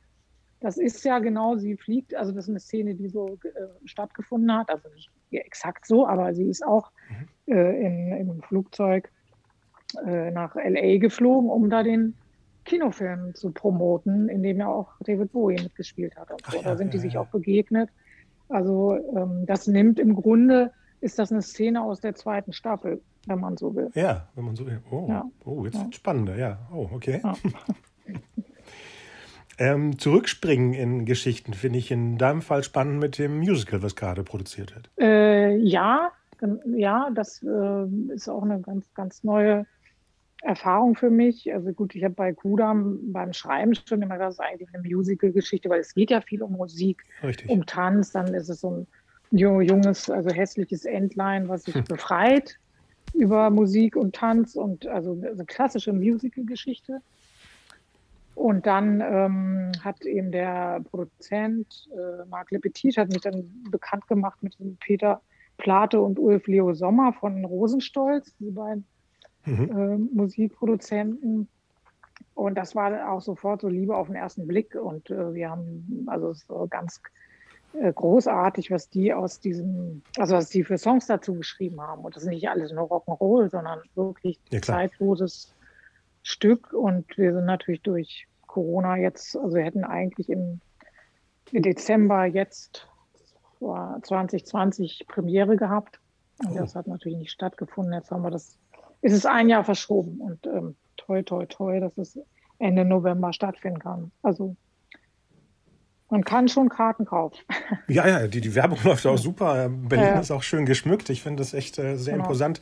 [0.61, 4.55] Das ist ja genau, sie fliegt, also das ist eine Szene, die so äh, stattgefunden
[4.55, 6.91] hat, also nicht exakt so, aber sie ist auch
[7.47, 7.55] mhm.
[7.55, 9.11] äh, in, im Flugzeug
[10.07, 12.15] äh, nach LA geflogen, um da den
[12.65, 16.31] Kinofilm zu promoten, in dem ja auch David Bowie mitgespielt hat.
[16.31, 16.57] Und so.
[16.59, 17.21] Ja, da sind ja, die sich ja.
[17.21, 17.91] auch begegnet.
[18.49, 23.41] Also ähm, das nimmt im Grunde, ist das eine Szene aus der zweiten Staffel, wenn
[23.41, 23.91] man so will.
[23.95, 24.81] Ja, wenn man so will.
[24.91, 25.11] Oh,
[25.45, 25.89] oh jetzt ja.
[25.91, 26.59] spannender, ja.
[26.73, 27.21] Oh, okay.
[29.59, 34.23] Ähm, zurückspringen in Geschichten finde ich in deinem Fall spannend mit dem Musical, was gerade
[34.25, 34.91] produziert wird.
[34.99, 36.13] Äh, ja,
[36.75, 39.67] ja, das äh, ist auch eine ganz, ganz neue
[40.43, 41.53] Erfahrung für mich.
[41.53, 44.83] Also gut, ich habe bei Kudam beim Schreiben schon immer gesagt, das ist eigentlich eine
[44.83, 47.49] Musical-Geschichte, weil es geht ja viel um Musik, Richtig.
[47.49, 48.11] um Tanz.
[48.11, 48.87] Dann ist es so ein
[49.31, 51.85] junges, also hässliches Entlein, was sich hm.
[51.85, 52.59] befreit
[53.15, 57.01] über Musik und Tanz und also eine klassische Musical-Geschichte.
[58.35, 64.43] Und dann ähm, hat eben der Produzent äh, Marc Lepetit hat mich dann bekannt gemacht
[64.43, 65.21] mit Peter
[65.59, 68.87] Plate und Ulf Leo Sommer von Rosenstolz, diese beiden
[69.45, 69.79] mhm.
[69.79, 71.49] äh, Musikproduzenten.
[72.35, 74.75] Und das war auch sofort so Liebe auf den ersten Blick.
[74.75, 77.01] Und äh, wir haben, also es war ganz
[77.75, 82.03] äh, großartig, was die aus diesem, also was die für Songs dazu geschrieben haben.
[82.03, 85.55] Und das ist nicht alles nur Rock'n'Roll, sondern wirklich ja, zeitloses
[86.23, 90.61] Stück und wir sind natürlich durch Corona jetzt, also wir hätten eigentlich im,
[91.53, 92.89] Dezember jetzt
[93.61, 96.01] 2020 Premiere gehabt.
[96.39, 96.59] Und oh.
[96.59, 97.93] das hat natürlich nicht stattgefunden.
[97.93, 98.59] Jetzt haben wir das,
[99.03, 102.19] ist es ein Jahr verschoben und ähm, toi, toi, toi, dass es
[102.59, 104.13] Ende November stattfinden kann.
[104.23, 104.57] Also
[106.13, 107.39] man kann schon Karten kaufen.
[107.89, 109.69] Ja, ja, die, die Werbung läuft auch super.
[109.69, 110.21] Berlin ja.
[110.21, 111.11] ist auch schön geschmückt.
[111.11, 112.27] Ich finde das echt äh, sehr genau.
[112.27, 112.61] imposant.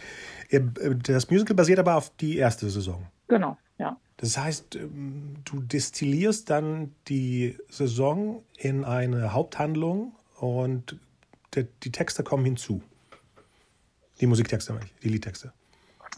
[0.49, 0.61] Äh,
[1.03, 3.07] das Musical basiert aber auf die erste Saison.
[3.29, 3.97] Genau, ja.
[4.17, 10.97] Das heißt, ähm, du destillierst dann die Saison in eine Haupthandlung und
[11.55, 12.81] die Texte kommen hinzu.
[14.21, 15.53] Die Musiktexte, die Liedtexte.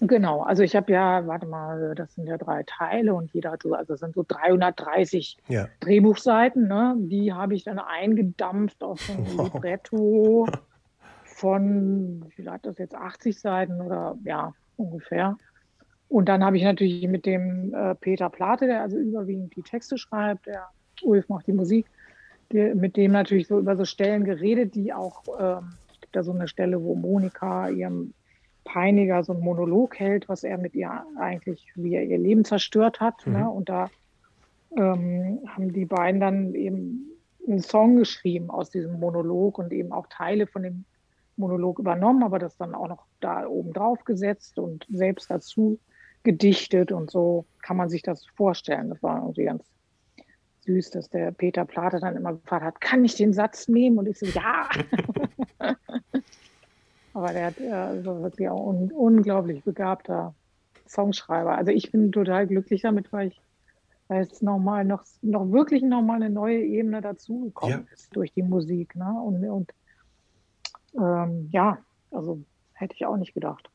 [0.00, 3.62] Genau, also ich habe ja, warte mal, das sind ja drei Teile und jeder hat
[3.62, 5.68] so, also das sind so 330 ja.
[5.80, 6.96] Drehbuchseiten, ne?
[6.98, 9.52] die habe ich dann eingedampft auf so ein wow.
[9.52, 10.48] Libretto
[11.24, 15.36] von, wie hat das jetzt, 80 Seiten oder ja, ungefähr.
[16.08, 19.98] Und dann habe ich natürlich mit dem äh, Peter Plate, der also überwiegend die Texte
[19.98, 20.68] schreibt, der
[21.02, 21.86] Ulf macht die Musik,
[22.52, 26.22] der, mit dem natürlich so über so Stellen geredet, die auch, ähm, es gibt da
[26.22, 28.14] so eine Stelle, wo Monika ihrem
[28.64, 33.00] Peiniger so einen Monolog hält, was er mit ihr eigentlich, wie er ihr Leben zerstört
[33.00, 33.26] hat.
[33.26, 33.32] Ne?
[33.32, 33.38] Mhm.
[33.40, 33.50] Ne?
[33.50, 33.90] Und da
[34.76, 37.10] ähm, haben die beiden dann eben
[37.46, 40.84] einen Song geschrieben aus diesem Monolog und eben auch Teile von dem
[41.36, 45.78] Monolog übernommen, aber das dann auch noch da oben drauf gesetzt und selbst dazu
[46.22, 48.90] gedichtet und so kann man sich das vorstellen.
[48.90, 49.64] Das war irgendwie ganz
[50.60, 53.98] süß, dass der Peter Plate dann immer gefragt hat, kann ich den Satz nehmen?
[53.98, 54.68] Und ich so, ja.
[57.14, 60.34] Aber der hat also wirklich auch ein unglaublich begabter
[60.88, 61.56] Songschreiber.
[61.56, 63.40] Also ich bin total glücklich damit, weil ich
[64.12, 67.94] da ist nochmal noch, noch wirklich nochmal eine neue Ebene dazugekommen ja.
[67.94, 68.94] ist durch die Musik.
[68.94, 69.10] Ne?
[69.24, 69.72] Und, und
[70.98, 71.78] ähm, ja,
[72.10, 72.42] also
[72.74, 73.70] hätte ich auch nicht gedacht.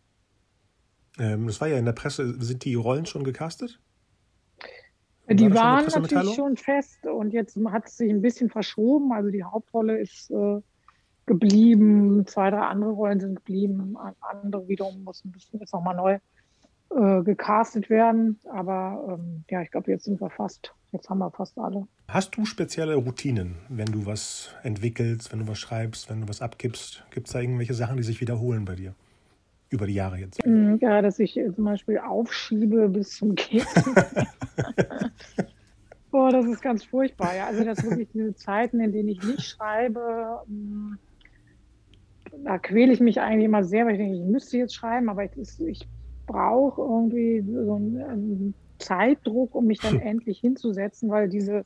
[1.17, 3.79] Ähm, das war ja in der Presse, sind die Rollen schon gecastet?
[5.29, 9.11] Die war waren natürlich schon fest und jetzt hat es sich ein bisschen verschoben.
[9.11, 10.61] Also die Hauptrolle ist äh,
[11.27, 16.17] geblieben, zwei, drei andere Rollen sind geblieben, andere wiederum mussten jetzt nochmal neu
[16.89, 18.39] äh, gecastet werden.
[18.51, 21.85] Aber ähm, ja, ich glaube, jetzt sind wir fast, jetzt haben wir fast alle.
[22.07, 26.41] Hast du spezielle Routinen, wenn du was entwickelst, wenn du was schreibst, wenn du was
[26.41, 27.03] abgibst?
[27.11, 28.95] Gibt es da irgendwelche Sachen, die sich wiederholen bei dir?
[29.69, 30.45] Über die Jahre jetzt?
[30.45, 33.65] Mm, ja, dass ich zum Beispiel aufschiebe bis zum Gehen.
[36.09, 37.35] Boah, das ist ganz furchtbar.
[37.35, 37.47] Ja.
[37.47, 40.93] Also, dass wirklich diese Zeiten, in denen ich nicht schreibe, mm,
[42.43, 45.23] da quäle ich mich eigentlich immer sehr, weil ich denke, ich müsste jetzt schreiben, aber
[45.23, 45.87] ich, ich
[46.25, 51.65] brauche irgendwie so einen Zeitdruck, um mich dann endlich hinzusetzen, weil diese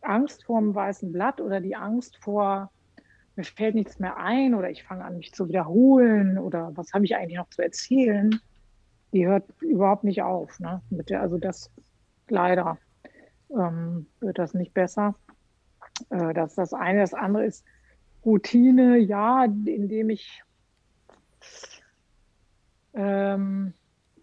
[0.00, 2.70] Angst vor dem weißen Blatt oder die Angst vor,
[3.34, 7.04] mir fällt nichts mehr ein oder ich fange an, mich zu wiederholen oder was habe
[7.04, 8.40] ich eigentlich noch zu erzählen,
[9.12, 10.58] die hört überhaupt nicht auf.
[10.60, 10.80] Ne?
[11.18, 11.70] Also das
[12.28, 12.78] leider
[13.50, 15.14] ähm, wird das nicht besser.
[16.10, 17.00] Äh, das ist das eine.
[17.00, 17.64] Das andere ist
[18.26, 20.42] Routine, ja, indem ich
[22.94, 23.72] ähm,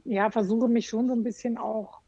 [0.04, 2.02] ja, versuche mich schon so ein bisschen auch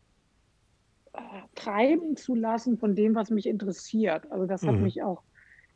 [1.13, 1.19] äh,
[1.55, 4.29] treiben zu lassen von dem, was mich interessiert.
[4.31, 4.84] Also das hat mhm.
[4.84, 5.23] mich auch,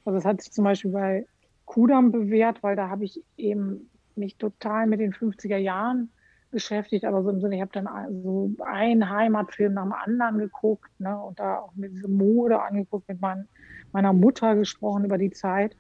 [0.04, 1.26] also das hat sich zum Beispiel bei
[1.66, 6.12] Kudam bewährt, weil da habe ich eben mich total mit den 50er Jahren
[6.52, 7.88] beschäftigt, aber so im Sinne, ich habe dann
[8.24, 13.08] so einen Heimatfilm nach dem anderen geguckt ne, und da auch mit dieser Mode angeguckt,
[13.08, 13.48] mit mein,
[13.92, 15.76] meiner Mutter gesprochen über die Zeit.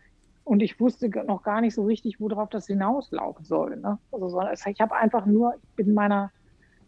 [0.49, 3.77] Und ich wusste noch gar nicht so richtig, worauf das hinauslaufen soll.
[3.77, 3.99] Ne?
[4.11, 6.31] Also, ich habe einfach nur, ich bin meiner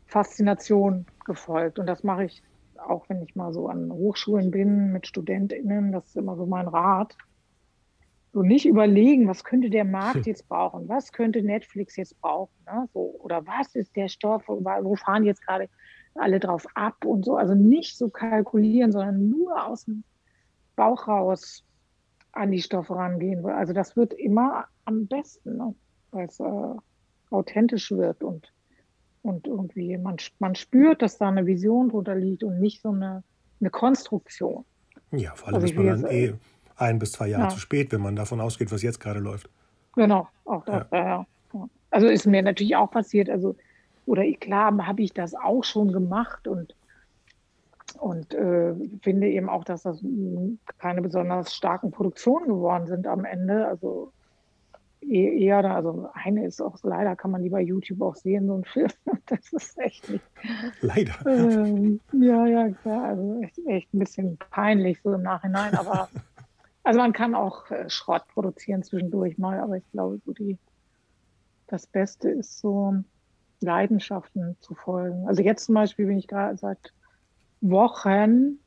[0.07, 1.77] Faszination gefolgt.
[1.77, 2.41] Und das mache ich
[2.75, 5.91] auch, wenn ich mal so an Hochschulen bin mit StudentInnen.
[5.91, 7.15] Das ist immer so mein Rat.
[8.33, 10.89] So nicht überlegen, was könnte der Markt jetzt brauchen?
[10.89, 12.55] Was könnte Netflix jetzt brauchen?
[12.65, 12.89] Ne?
[12.93, 14.41] So, oder was ist der Stoff?
[14.47, 15.69] Wo fahren jetzt gerade
[16.15, 17.35] alle drauf ab und so?
[17.35, 20.03] Also nicht so kalkulieren, sondern nur aus dem
[20.75, 21.63] Bauch raus
[22.33, 23.45] an die Stoffe rangehen.
[23.45, 25.75] Also das wird immer am besten, ne?
[26.11, 26.75] weil es äh,
[27.29, 28.51] authentisch wird und,
[29.23, 33.23] und irgendwie man, man spürt, dass da eine Vision drunter liegt und nicht so eine,
[33.59, 34.65] eine Konstruktion.
[35.11, 36.33] Ja, vor allem also ist man dann eh
[36.77, 37.49] ein bis zwei Jahre ja.
[37.49, 39.49] zu spät, wenn man davon ausgeht, was jetzt gerade läuft.
[39.95, 41.25] Genau, auch das, ja.
[41.53, 41.67] ja.
[41.89, 43.55] Also ist mir natürlich auch passiert, also
[44.05, 46.73] oder klar habe ich das auch schon gemacht und
[47.99, 50.03] und äh, finde eben auch, dass das
[50.77, 53.67] keine besonders starken Produktionen geworden sind am Ende.
[53.67, 54.11] Also
[55.01, 58.57] e-, eher, also eine ist auch, leider kann man die bei YouTube auch sehen, so
[58.57, 58.89] ein Film.
[59.27, 60.25] Das ist echt nicht.
[60.81, 61.13] Leider.
[61.25, 63.03] Ähm, ja, ja, klar.
[63.05, 65.73] Also echt, echt ein bisschen peinlich so im Nachhinein.
[65.75, 66.09] Aber
[66.83, 70.57] also man kann auch äh, Schrott produzieren zwischendurch mal, aber ich glaube, so die,
[71.67, 72.95] das Beste ist so
[73.61, 75.27] Leidenschaften zu folgen.
[75.27, 76.93] Also jetzt zum Beispiel bin ich gerade seit
[77.61, 78.59] Wochen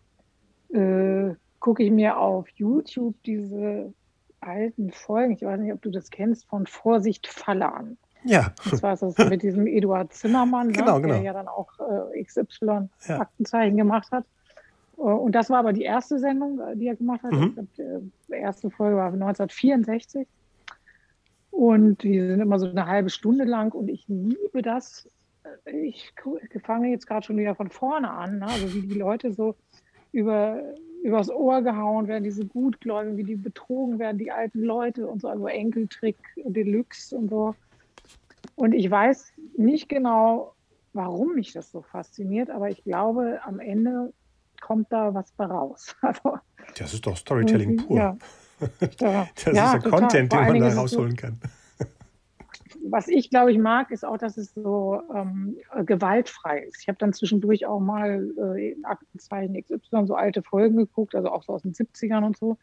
[0.73, 3.93] äh, gucke ich mir auf YouTube diese
[4.41, 7.97] alten Folgen, ich weiß nicht, ob du das kennst, von Vorsicht Falle an.
[8.25, 8.53] Ja.
[8.71, 11.15] Das war das mit diesem Eduard Zimmermann, genau, ne, genau.
[11.15, 11.69] der ja dann auch
[12.15, 13.21] äh, XY ja.
[13.21, 14.25] Aktenzeichen gemacht hat.
[14.97, 17.33] Äh, und das war aber die erste Sendung, äh, die er gemacht hat.
[17.33, 17.69] Mhm.
[17.77, 20.27] Die erste Folge war 1964.
[21.51, 25.09] Und die sind immer so eine halbe Stunde lang und ich liebe das,
[25.67, 26.13] ich
[26.65, 28.47] fange jetzt gerade schon wieder von vorne an, ne?
[28.47, 29.55] also wie die Leute so
[30.13, 30.61] über,
[31.03, 35.29] übers Ohr gehauen werden, diese Gutgläubigen, wie die betrogen werden, die alten Leute und so,
[35.29, 37.55] also Enkeltrick Deluxe und so.
[38.57, 40.55] Und ich weiß nicht genau,
[40.93, 44.13] warum mich das so fasziniert, aber ich glaube, am Ende
[44.61, 45.95] kommt da was bei raus.
[46.03, 46.39] Also,
[46.79, 47.97] das ist doch Storytelling pur.
[47.97, 48.17] Ja.
[48.81, 51.39] das ja, ist ja Content, den man da rausholen kann
[52.83, 56.83] was ich, glaube ich, mag, ist auch, dass es so ähm, gewaltfrei ist.
[56.83, 61.43] Ich habe dann zwischendurch auch mal äh, Aktenzeichen XY, so alte Folgen geguckt, also auch
[61.43, 62.59] so aus den 70ern und so.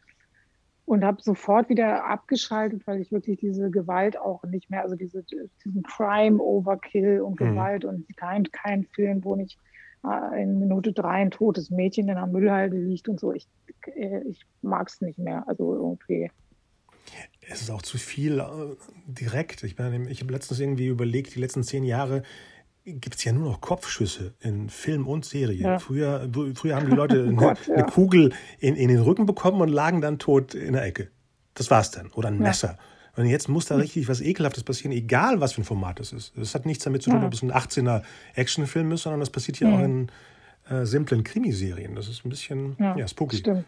[0.85, 5.23] Und habe sofort wieder abgeschaltet, weil ich wirklich diese Gewalt auch nicht mehr, also diese,
[5.23, 7.45] diesen Crime-Overkill und mhm.
[7.45, 7.89] Gewalt mhm.
[7.89, 9.57] und kein, kein Film, wo nicht
[10.05, 13.31] äh, in Minute drei ein totes Mädchen in der Müllhalde liegt und so.
[13.31, 13.47] Ich,
[13.95, 15.47] äh, ich mag es nicht mehr.
[15.47, 16.31] Also irgendwie
[17.49, 18.45] es ist auch zu viel äh,
[19.05, 19.63] direkt.
[19.63, 22.23] Ich, meine, ich habe letztens irgendwie überlegt, die letzten zehn Jahre
[22.85, 25.61] gibt es ja nur noch Kopfschüsse in Film und Serie.
[25.61, 25.79] Ja.
[25.79, 27.75] Früher, früher haben die Leute eine, Gott, ja.
[27.75, 31.09] eine Kugel in, in, den Rücken bekommen und lagen dann tot in der Ecke.
[31.53, 32.07] Das war's dann.
[32.11, 32.77] Oder ein Messer.
[33.17, 36.31] Und jetzt muss da richtig was Ekelhaftes passieren, egal was für ein Format es ist.
[36.37, 37.27] Das hat nichts damit zu tun, ja.
[37.27, 38.03] ob es ein 18er
[38.35, 39.73] Actionfilm ist, sondern das passiert hier mhm.
[39.73, 40.11] auch in
[40.69, 41.93] äh, simplen Krimiserien.
[41.93, 43.37] Das ist ein bisschen ja, ja spooky.
[43.37, 43.65] Stimmt.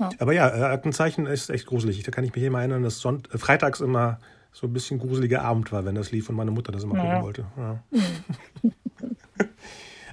[0.00, 0.08] Ja.
[0.18, 2.02] Aber ja, äh, Aktenzeichen ist echt gruselig.
[2.02, 4.18] Da kann ich mich immer erinnern, dass Sonnt äh, freitags immer
[4.50, 7.20] so ein bisschen gruseliger Abend war, wenn das lief und meine Mutter das immer naja.
[7.20, 7.44] gucken wollte.
[7.56, 7.82] Ja.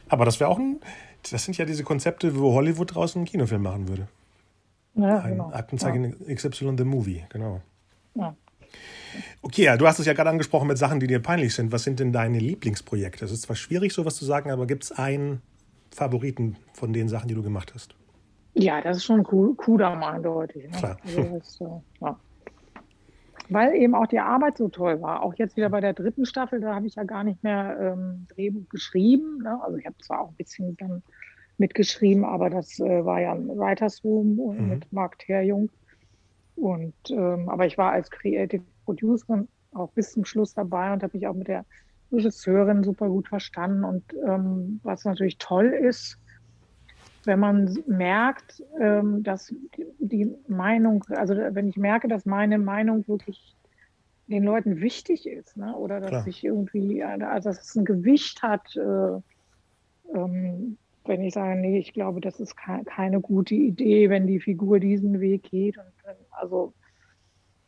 [0.10, 0.80] Aber das wäre auch ein,
[1.32, 4.08] das sind ja diese Konzepte, wo Hollywood draußen einen Kinofilm machen würde.
[4.95, 5.52] Ja, ein genau.
[5.52, 6.36] Aktenzeichen ja.
[6.36, 7.62] XY The Movie, genau.
[8.15, 8.36] Ja.
[9.41, 11.71] Okay, ja, du hast es ja gerade angesprochen mit Sachen, die dir peinlich sind.
[11.71, 13.23] Was sind denn deine Lieblingsprojekte?
[13.23, 15.41] Es ist zwar schwierig, sowas zu sagen, aber gibt es einen
[15.91, 17.95] Favoriten von den Sachen, die du gemacht hast?
[18.60, 20.70] Ja, das ist schon cool, Kudam eindeutig.
[20.72, 20.78] Ne?
[20.78, 20.98] Klar.
[21.06, 21.65] Also das, äh,
[22.02, 22.20] ja.
[23.50, 25.22] Weil eben auch die Arbeit so toll war.
[25.22, 28.26] Auch jetzt wieder bei der dritten Staffel, da habe ich ja gar nicht mehr ähm,
[28.30, 29.39] Drehbuch geschrieben.
[29.43, 29.60] Ne?
[29.63, 31.04] Also ich habe zwar auch ein bisschen dann
[31.58, 34.70] mitgeschrieben, aber das äh, war ja ein Writers Room mhm.
[34.70, 35.70] mit Marc Terjung.
[36.56, 41.15] Und ähm, aber ich war als Creative Producerin auch bis zum Schluss dabei und habe
[41.15, 41.63] mich auch mit der
[42.12, 43.84] Regisseurin super gut verstanden.
[43.84, 46.20] Und ähm, was natürlich toll ist,
[47.28, 49.54] wenn man merkt, ähm, dass
[50.00, 53.56] die Meinung, also wenn ich merke, dass meine Meinung wirklich
[54.28, 55.76] den Leuten wichtig ist, ne?
[55.76, 56.28] oder dass Klar.
[56.28, 59.22] ich irgendwie, also dass es ein Gewicht hat, äh,
[60.18, 64.80] ähm, wenn ich sage, nee, ich glaube, das ist keine gute Idee, wenn die Figur
[64.80, 65.78] diesen Weg geht.
[65.78, 65.86] Und,
[66.32, 66.74] also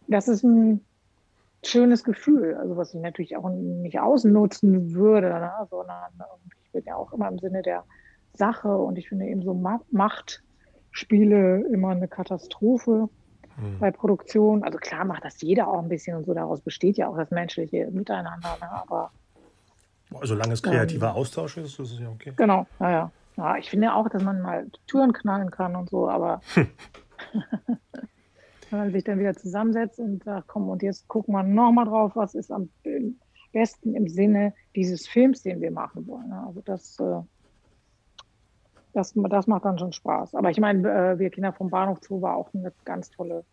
[0.07, 0.81] das ist ein
[1.63, 5.51] schönes Gefühl, also was ich natürlich auch nicht ausnutzen würde, ne?
[5.69, 6.11] sondern
[6.63, 7.83] ich bin ja auch immer im Sinne der
[8.33, 9.53] Sache und ich finde eben so
[9.91, 13.09] Machtspiele immer eine Katastrophe
[13.57, 13.79] mhm.
[13.79, 14.63] bei Produktion.
[14.63, 17.31] Also klar macht das jeder auch ein bisschen und so, daraus besteht ja auch das
[17.31, 18.71] menschliche Miteinander, ne?
[18.71, 19.11] aber
[20.23, 22.33] Solange es kreativer ähm, Austausch ist, ist es ja okay.
[22.35, 23.11] Genau, naja.
[23.37, 26.41] Ja, ich finde auch, dass man mal Türen knallen kann und so, aber
[28.69, 32.11] wenn man sich dann wieder zusammensetzt und sagt, komm, und jetzt gucken wir nochmal drauf,
[32.15, 32.69] was ist am
[33.51, 36.29] besten im Sinne dieses Films, den wir machen wollen.
[36.29, 36.43] Ne?
[36.45, 37.21] Also das, äh,
[38.93, 40.35] das, das macht dann schon Spaß.
[40.35, 43.43] Aber ich meine, äh, wir Kinder vom Bahnhof Zoo war auch eine ganz tolle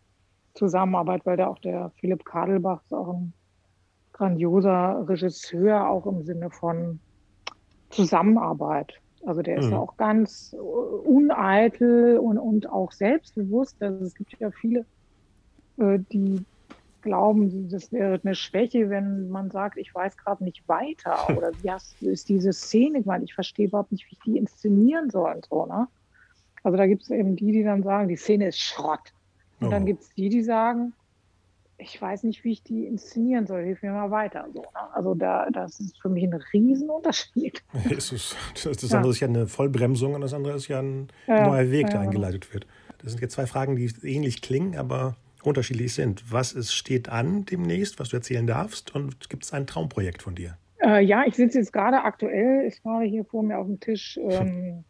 [0.53, 3.33] Zusammenarbeit, weil da auch der Philipp Kadelbach ist auch ein
[4.13, 6.99] grandioser Regisseur, auch im Sinne von
[7.89, 8.93] Zusammenarbeit.
[9.25, 9.73] Also der ist mhm.
[9.73, 10.55] ja auch ganz
[11.05, 13.81] uneitel und, und auch selbstbewusst.
[13.81, 14.85] Also es gibt ja viele
[15.77, 16.43] äh, die
[17.07, 21.71] glauben, das wäre eine Schwäche, wenn man sagt, ich weiß gerade nicht weiter oder wie
[21.71, 25.45] hast, ist diese Szene gemeint, ich verstehe überhaupt nicht, wie ich die inszenieren soll und
[25.45, 25.87] so, ne?
[26.63, 29.13] Also da gibt es eben die, die dann sagen, die Szene ist Schrott.
[29.59, 29.71] Und oh.
[29.71, 30.93] dann gibt es die, die sagen,
[31.77, 34.47] ich weiß nicht, wie ich die inszenieren soll, hilf mir mal weiter.
[34.53, 34.93] So, ne?
[34.93, 37.63] Also da, das ist für mich ein Riesenunterschied.
[37.89, 39.09] das, ist, das andere ja.
[39.11, 42.53] ist ja eine Vollbremsung und das andere ist ja ein ja, neuer Weg, der eingeleitet
[42.53, 42.67] wird.
[42.97, 46.31] Das sind jetzt zwei Fragen, die ähnlich klingen, aber unterschiedlich sind.
[46.31, 48.93] Was ist, steht an demnächst, was du erzählen darfst?
[48.93, 50.57] Und gibt es ein Traumprojekt von dir?
[50.81, 54.17] Äh, ja, ich sitze jetzt gerade aktuell, ist gerade hier vor mir auf dem Tisch
[54.29, 54.83] ähm,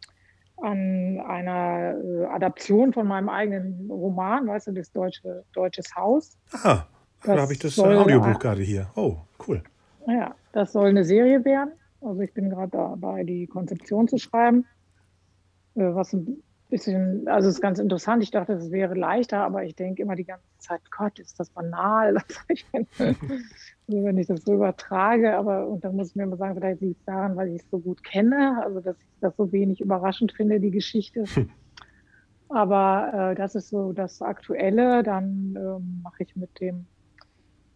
[0.56, 6.36] an einer äh, Adaption von meinem eigenen Roman, weißt du, das deutsche Deutsches Haus.
[6.52, 6.84] Ah,
[7.24, 8.88] da habe ich das Audiobuch gerade hier.
[8.96, 9.62] Oh, cool.
[10.06, 11.72] Ja, das soll eine Serie werden.
[12.00, 14.66] Also ich bin gerade dabei, die Konzeption zu schreiben,
[15.74, 18.22] äh, was ein bisschen, also es ist ganz interessant.
[18.22, 21.50] Ich dachte, es wäre leichter, aber ich denke immer die ganze Zeit, Gott, ist das
[21.50, 22.16] banal.
[22.98, 23.16] also
[23.88, 27.00] wenn ich das so übertrage, aber und dann muss ich mir immer sagen, vielleicht liegt
[27.00, 30.32] es daran, weil ich es so gut kenne, also dass ich das so wenig überraschend
[30.32, 31.24] finde, die Geschichte.
[32.50, 35.02] Aber äh, das ist so das Aktuelle.
[35.02, 36.86] Dann ähm, mache ich mit dem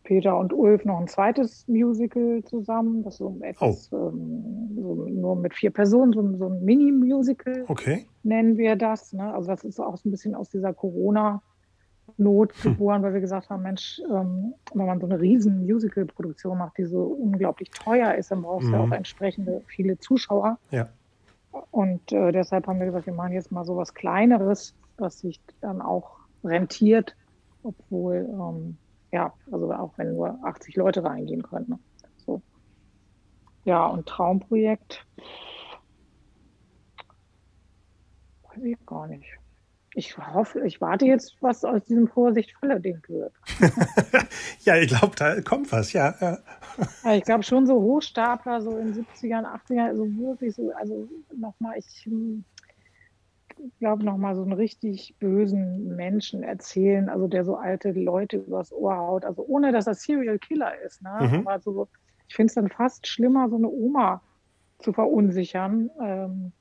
[0.04, 3.02] Peter und Ulf noch ein zweites Musical zusammen.
[3.04, 4.08] Das so etwas, oh.
[4.08, 8.06] ähm, so nur mit vier Personen, so, so ein Mini-Musical okay.
[8.22, 9.12] nennen wir das.
[9.12, 9.32] Ne?
[9.34, 12.72] Also das ist auch so ein bisschen aus dieser Corona-Not hm.
[12.72, 16.84] geboren, weil wir gesagt haben, Mensch, ähm, wenn man so eine riesen Musical-Produktion macht, die
[16.84, 18.74] so unglaublich teuer ist, dann brauchst du mhm.
[18.74, 20.58] ja auch entsprechende viele Zuschauer.
[20.70, 20.88] Ja.
[21.70, 25.40] Und äh, deshalb haben wir gesagt, wir machen jetzt mal so was Kleineres, was sich
[25.60, 27.14] dann auch rentiert,
[27.62, 28.76] obwohl ähm,
[29.12, 31.66] ja, also auch wenn nur 80 Leute reingehen können.
[31.68, 31.78] Ne?
[32.16, 32.42] So.
[33.64, 35.06] Ja, und Traumprojekt,
[38.42, 39.28] weiß ich gar nicht.
[39.94, 43.34] Ich hoffe, ich warte jetzt, was aus diesem Vorsicht Ding wird.
[44.64, 46.14] ja, ich glaube, da kommt was, ja.
[46.18, 47.14] ja.
[47.14, 51.06] ich glaube schon so Hochstapler, so in 70ern, 80ern, also wirklich so, also
[51.36, 52.61] nochmal, ich hm, ich
[53.78, 58.96] glaube, nochmal so einen richtig bösen Menschen erzählen, also der so alte Leute übers Ohr
[58.96, 61.02] haut, also ohne dass er Serial Killer ist.
[61.02, 61.18] Ne?
[61.20, 61.46] Mhm.
[61.46, 61.88] Aber so,
[62.28, 64.22] ich finde es dann fast schlimmer, so eine Oma
[64.78, 66.52] zu verunsichern, ähm,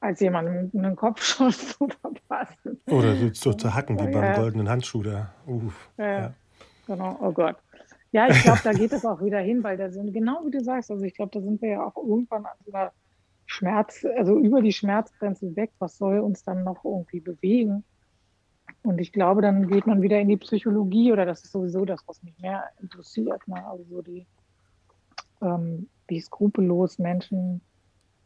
[0.00, 2.80] als jemandem einen Kopfschuss zu verpassen.
[2.90, 5.34] Oder so zu hacken wie beim goldenen Handschuh da.
[5.46, 6.18] Uff, ja.
[6.18, 6.34] ja.
[6.86, 7.18] genau.
[7.20, 7.56] Oh Gott.
[8.12, 10.62] Ja, ich glaube, da geht es auch wieder hin, weil da sind, genau wie du
[10.62, 12.92] sagst, also ich glaube, da sind wir ja auch irgendwann an so einer
[13.54, 15.70] Schmerz, also über die Schmerzgrenze weg.
[15.78, 17.84] Was soll uns dann noch irgendwie bewegen?
[18.82, 22.00] Und ich glaube, dann geht man wieder in die Psychologie oder das ist sowieso das,
[22.06, 23.46] was mich mehr interessiert.
[23.46, 23.64] Ne?
[23.66, 24.26] Also so die,
[25.40, 27.60] ähm, wie skrupellos Menschen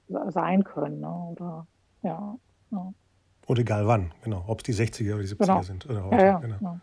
[0.08, 1.00] sein können.
[1.00, 1.12] Ne?
[1.32, 1.66] Oder
[2.02, 2.36] ja,
[2.70, 2.92] ja.
[3.46, 4.44] Und egal wann, genau.
[4.46, 5.62] Ob es die 60er oder die 70er Genau.
[5.62, 5.86] sind.
[5.88, 6.58] Oder heute, Ja, ja, genau.
[6.58, 6.80] genau.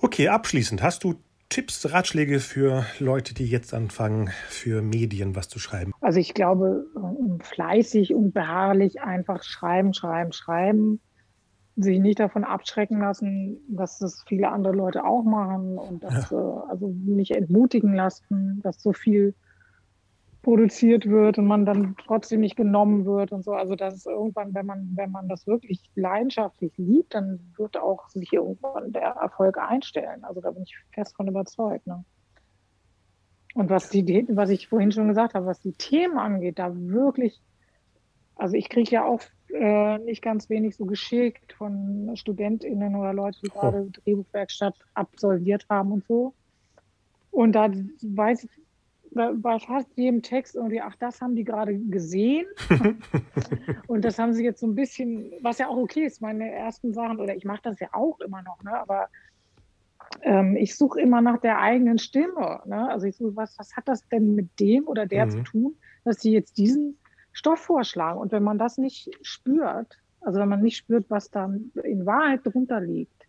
[0.00, 1.14] Okay, abschließend, hast du
[1.48, 5.91] Tipps, Ratschläge für Leute, die jetzt anfangen, für Medien was zu schreiben?
[6.02, 11.00] Also ich glaube, ähm, fleißig und beharrlich einfach schreiben, schreiben, schreiben,
[11.76, 16.34] sich nicht davon abschrecken lassen, dass das viele andere Leute auch machen und das äh,
[16.34, 19.34] also nicht entmutigen lassen, dass so viel
[20.42, 23.52] produziert wird und man dann trotzdem nicht genommen wird und so.
[23.52, 28.08] Also das ist irgendwann, wenn man, wenn man das wirklich leidenschaftlich liebt, dann wird auch
[28.08, 30.24] sich irgendwann der Erfolg einstellen.
[30.24, 31.86] Also da bin ich fest von überzeugt.
[31.86, 32.04] Ne?
[33.54, 37.40] Und was die, was ich vorhin schon gesagt habe, was die Themen angeht, da wirklich,
[38.36, 39.20] also ich kriege ja auch
[39.52, 43.60] äh, nicht ganz wenig so geschickt von StudentInnen oder Leute, die Oh.
[43.60, 46.32] gerade Drehbuchwerkstatt absolviert haben und so.
[47.30, 47.70] Und da
[48.02, 48.50] weiß ich,
[49.14, 52.46] bei bei fast jedem Text irgendwie, ach, das haben die gerade gesehen.
[53.86, 56.94] und das haben sie jetzt so ein bisschen, was ja auch okay ist, meine ersten
[56.94, 58.72] Sachen, oder ich mache das ja auch immer noch, ne?
[58.72, 59.08] aber
[60.20, 62.60] ähm, ich suche immer nach der eigenen Stimme.
[62.66, 62.88] Ne?
[62.90, 65.30] Also ich suche, was, was hat das denn mit dem oder der Mhm.
[65.30, 66.98] zu tun, dass sie jetzt diesen
[67.32, 68.18] Stoff vorschlagen?
[68.18, 71.52] Und wenn man das nicht spürt, also wenn man nicht spürt, was da
[71.82, 73.26] in Wahrheit drunter liegt,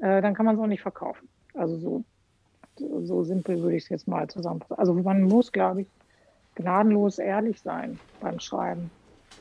[0.00, 1.28] äh, dann kann man es auch nicht verkaufen.
[1.54, 2.04] Also so,
[3.04, 4.78] so simpel würde ich es jetzt mal zusammenfassen.
[4.78, 5.88] Also man muss, glaube ich,
[6.54, 8.90] gnadenlos ehrlich sein beim Schreiben.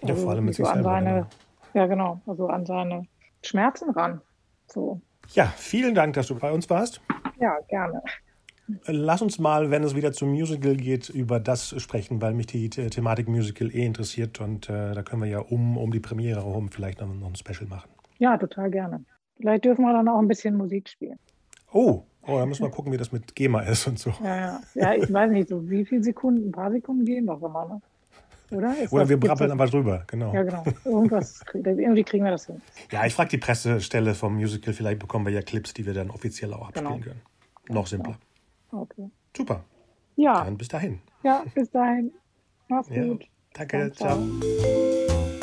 [0.04, 1.28] Ja, vor allem mit so sich an selber, seine, genau.
[1.74, 3.08] ja genau, also an seine
[3.44, 4.22] Schmerzen ran.
[4.68, 5.02] So,
[5.34, 7.02] Ja, vielen Dank, dass du bei uns warst.
[7.40, 8.02] ja, gerne.
[8.88, 12.68] Lass uns mal, wenn es wieder zum Musical geht, über das sprechen, weil mich die
[12.74, 16.40] The- Thematik Musical eh interessiert und äh, da können wir ja um, um die Premiere
[16.44, 17.90] herum vielleicht noch, noch ein Special machen.
[18.18, 19.06] Ja, total gerne.
[19.38, 21.20] Vielleicht dürfen wir dann auch ein bisschen Musik spielen.
[21.72, 24.12] Oh, oh, da müssen wir gucken, wie das mit GEMA ist und so.
[24.24, 24.62] Ja, ja.
[24.74, 27.82] ja ich weiß nicht, so wie viele Sekunden, ein paar Sekunden gehen doch immer, ne?
[28.52, 28.78] Oder?
[28.78, 30.34] Ist Oder wir brabbeln einfach drüber, genau.
[30.34, 30.64] Ja, genau.
[30.86, 32.62] Irgendwas, irgendwie kriegen wir das hin.
[32.92, 36.10] Ja, ich frage die Pressestelle vom Musical, vielleicht bekommen wir ja Clips, die wir dann
[36.10, 37.04] offiziell auch abspielen Genau.
[37.04, 37.22] können.
[37.70, 38.18] Noch simpler.
[38.72, 39.10] Okay.
[39.36, 39.64] Super,
[40.16, 41.00] Ja, dann bis dahin.
[41.24, 42.12] ja, bis dahin.
[42.68, 43.26] Mach's Ja, gut.
[43.54, 44.18] danke, ciao.
[44.18, 45.35] ciao.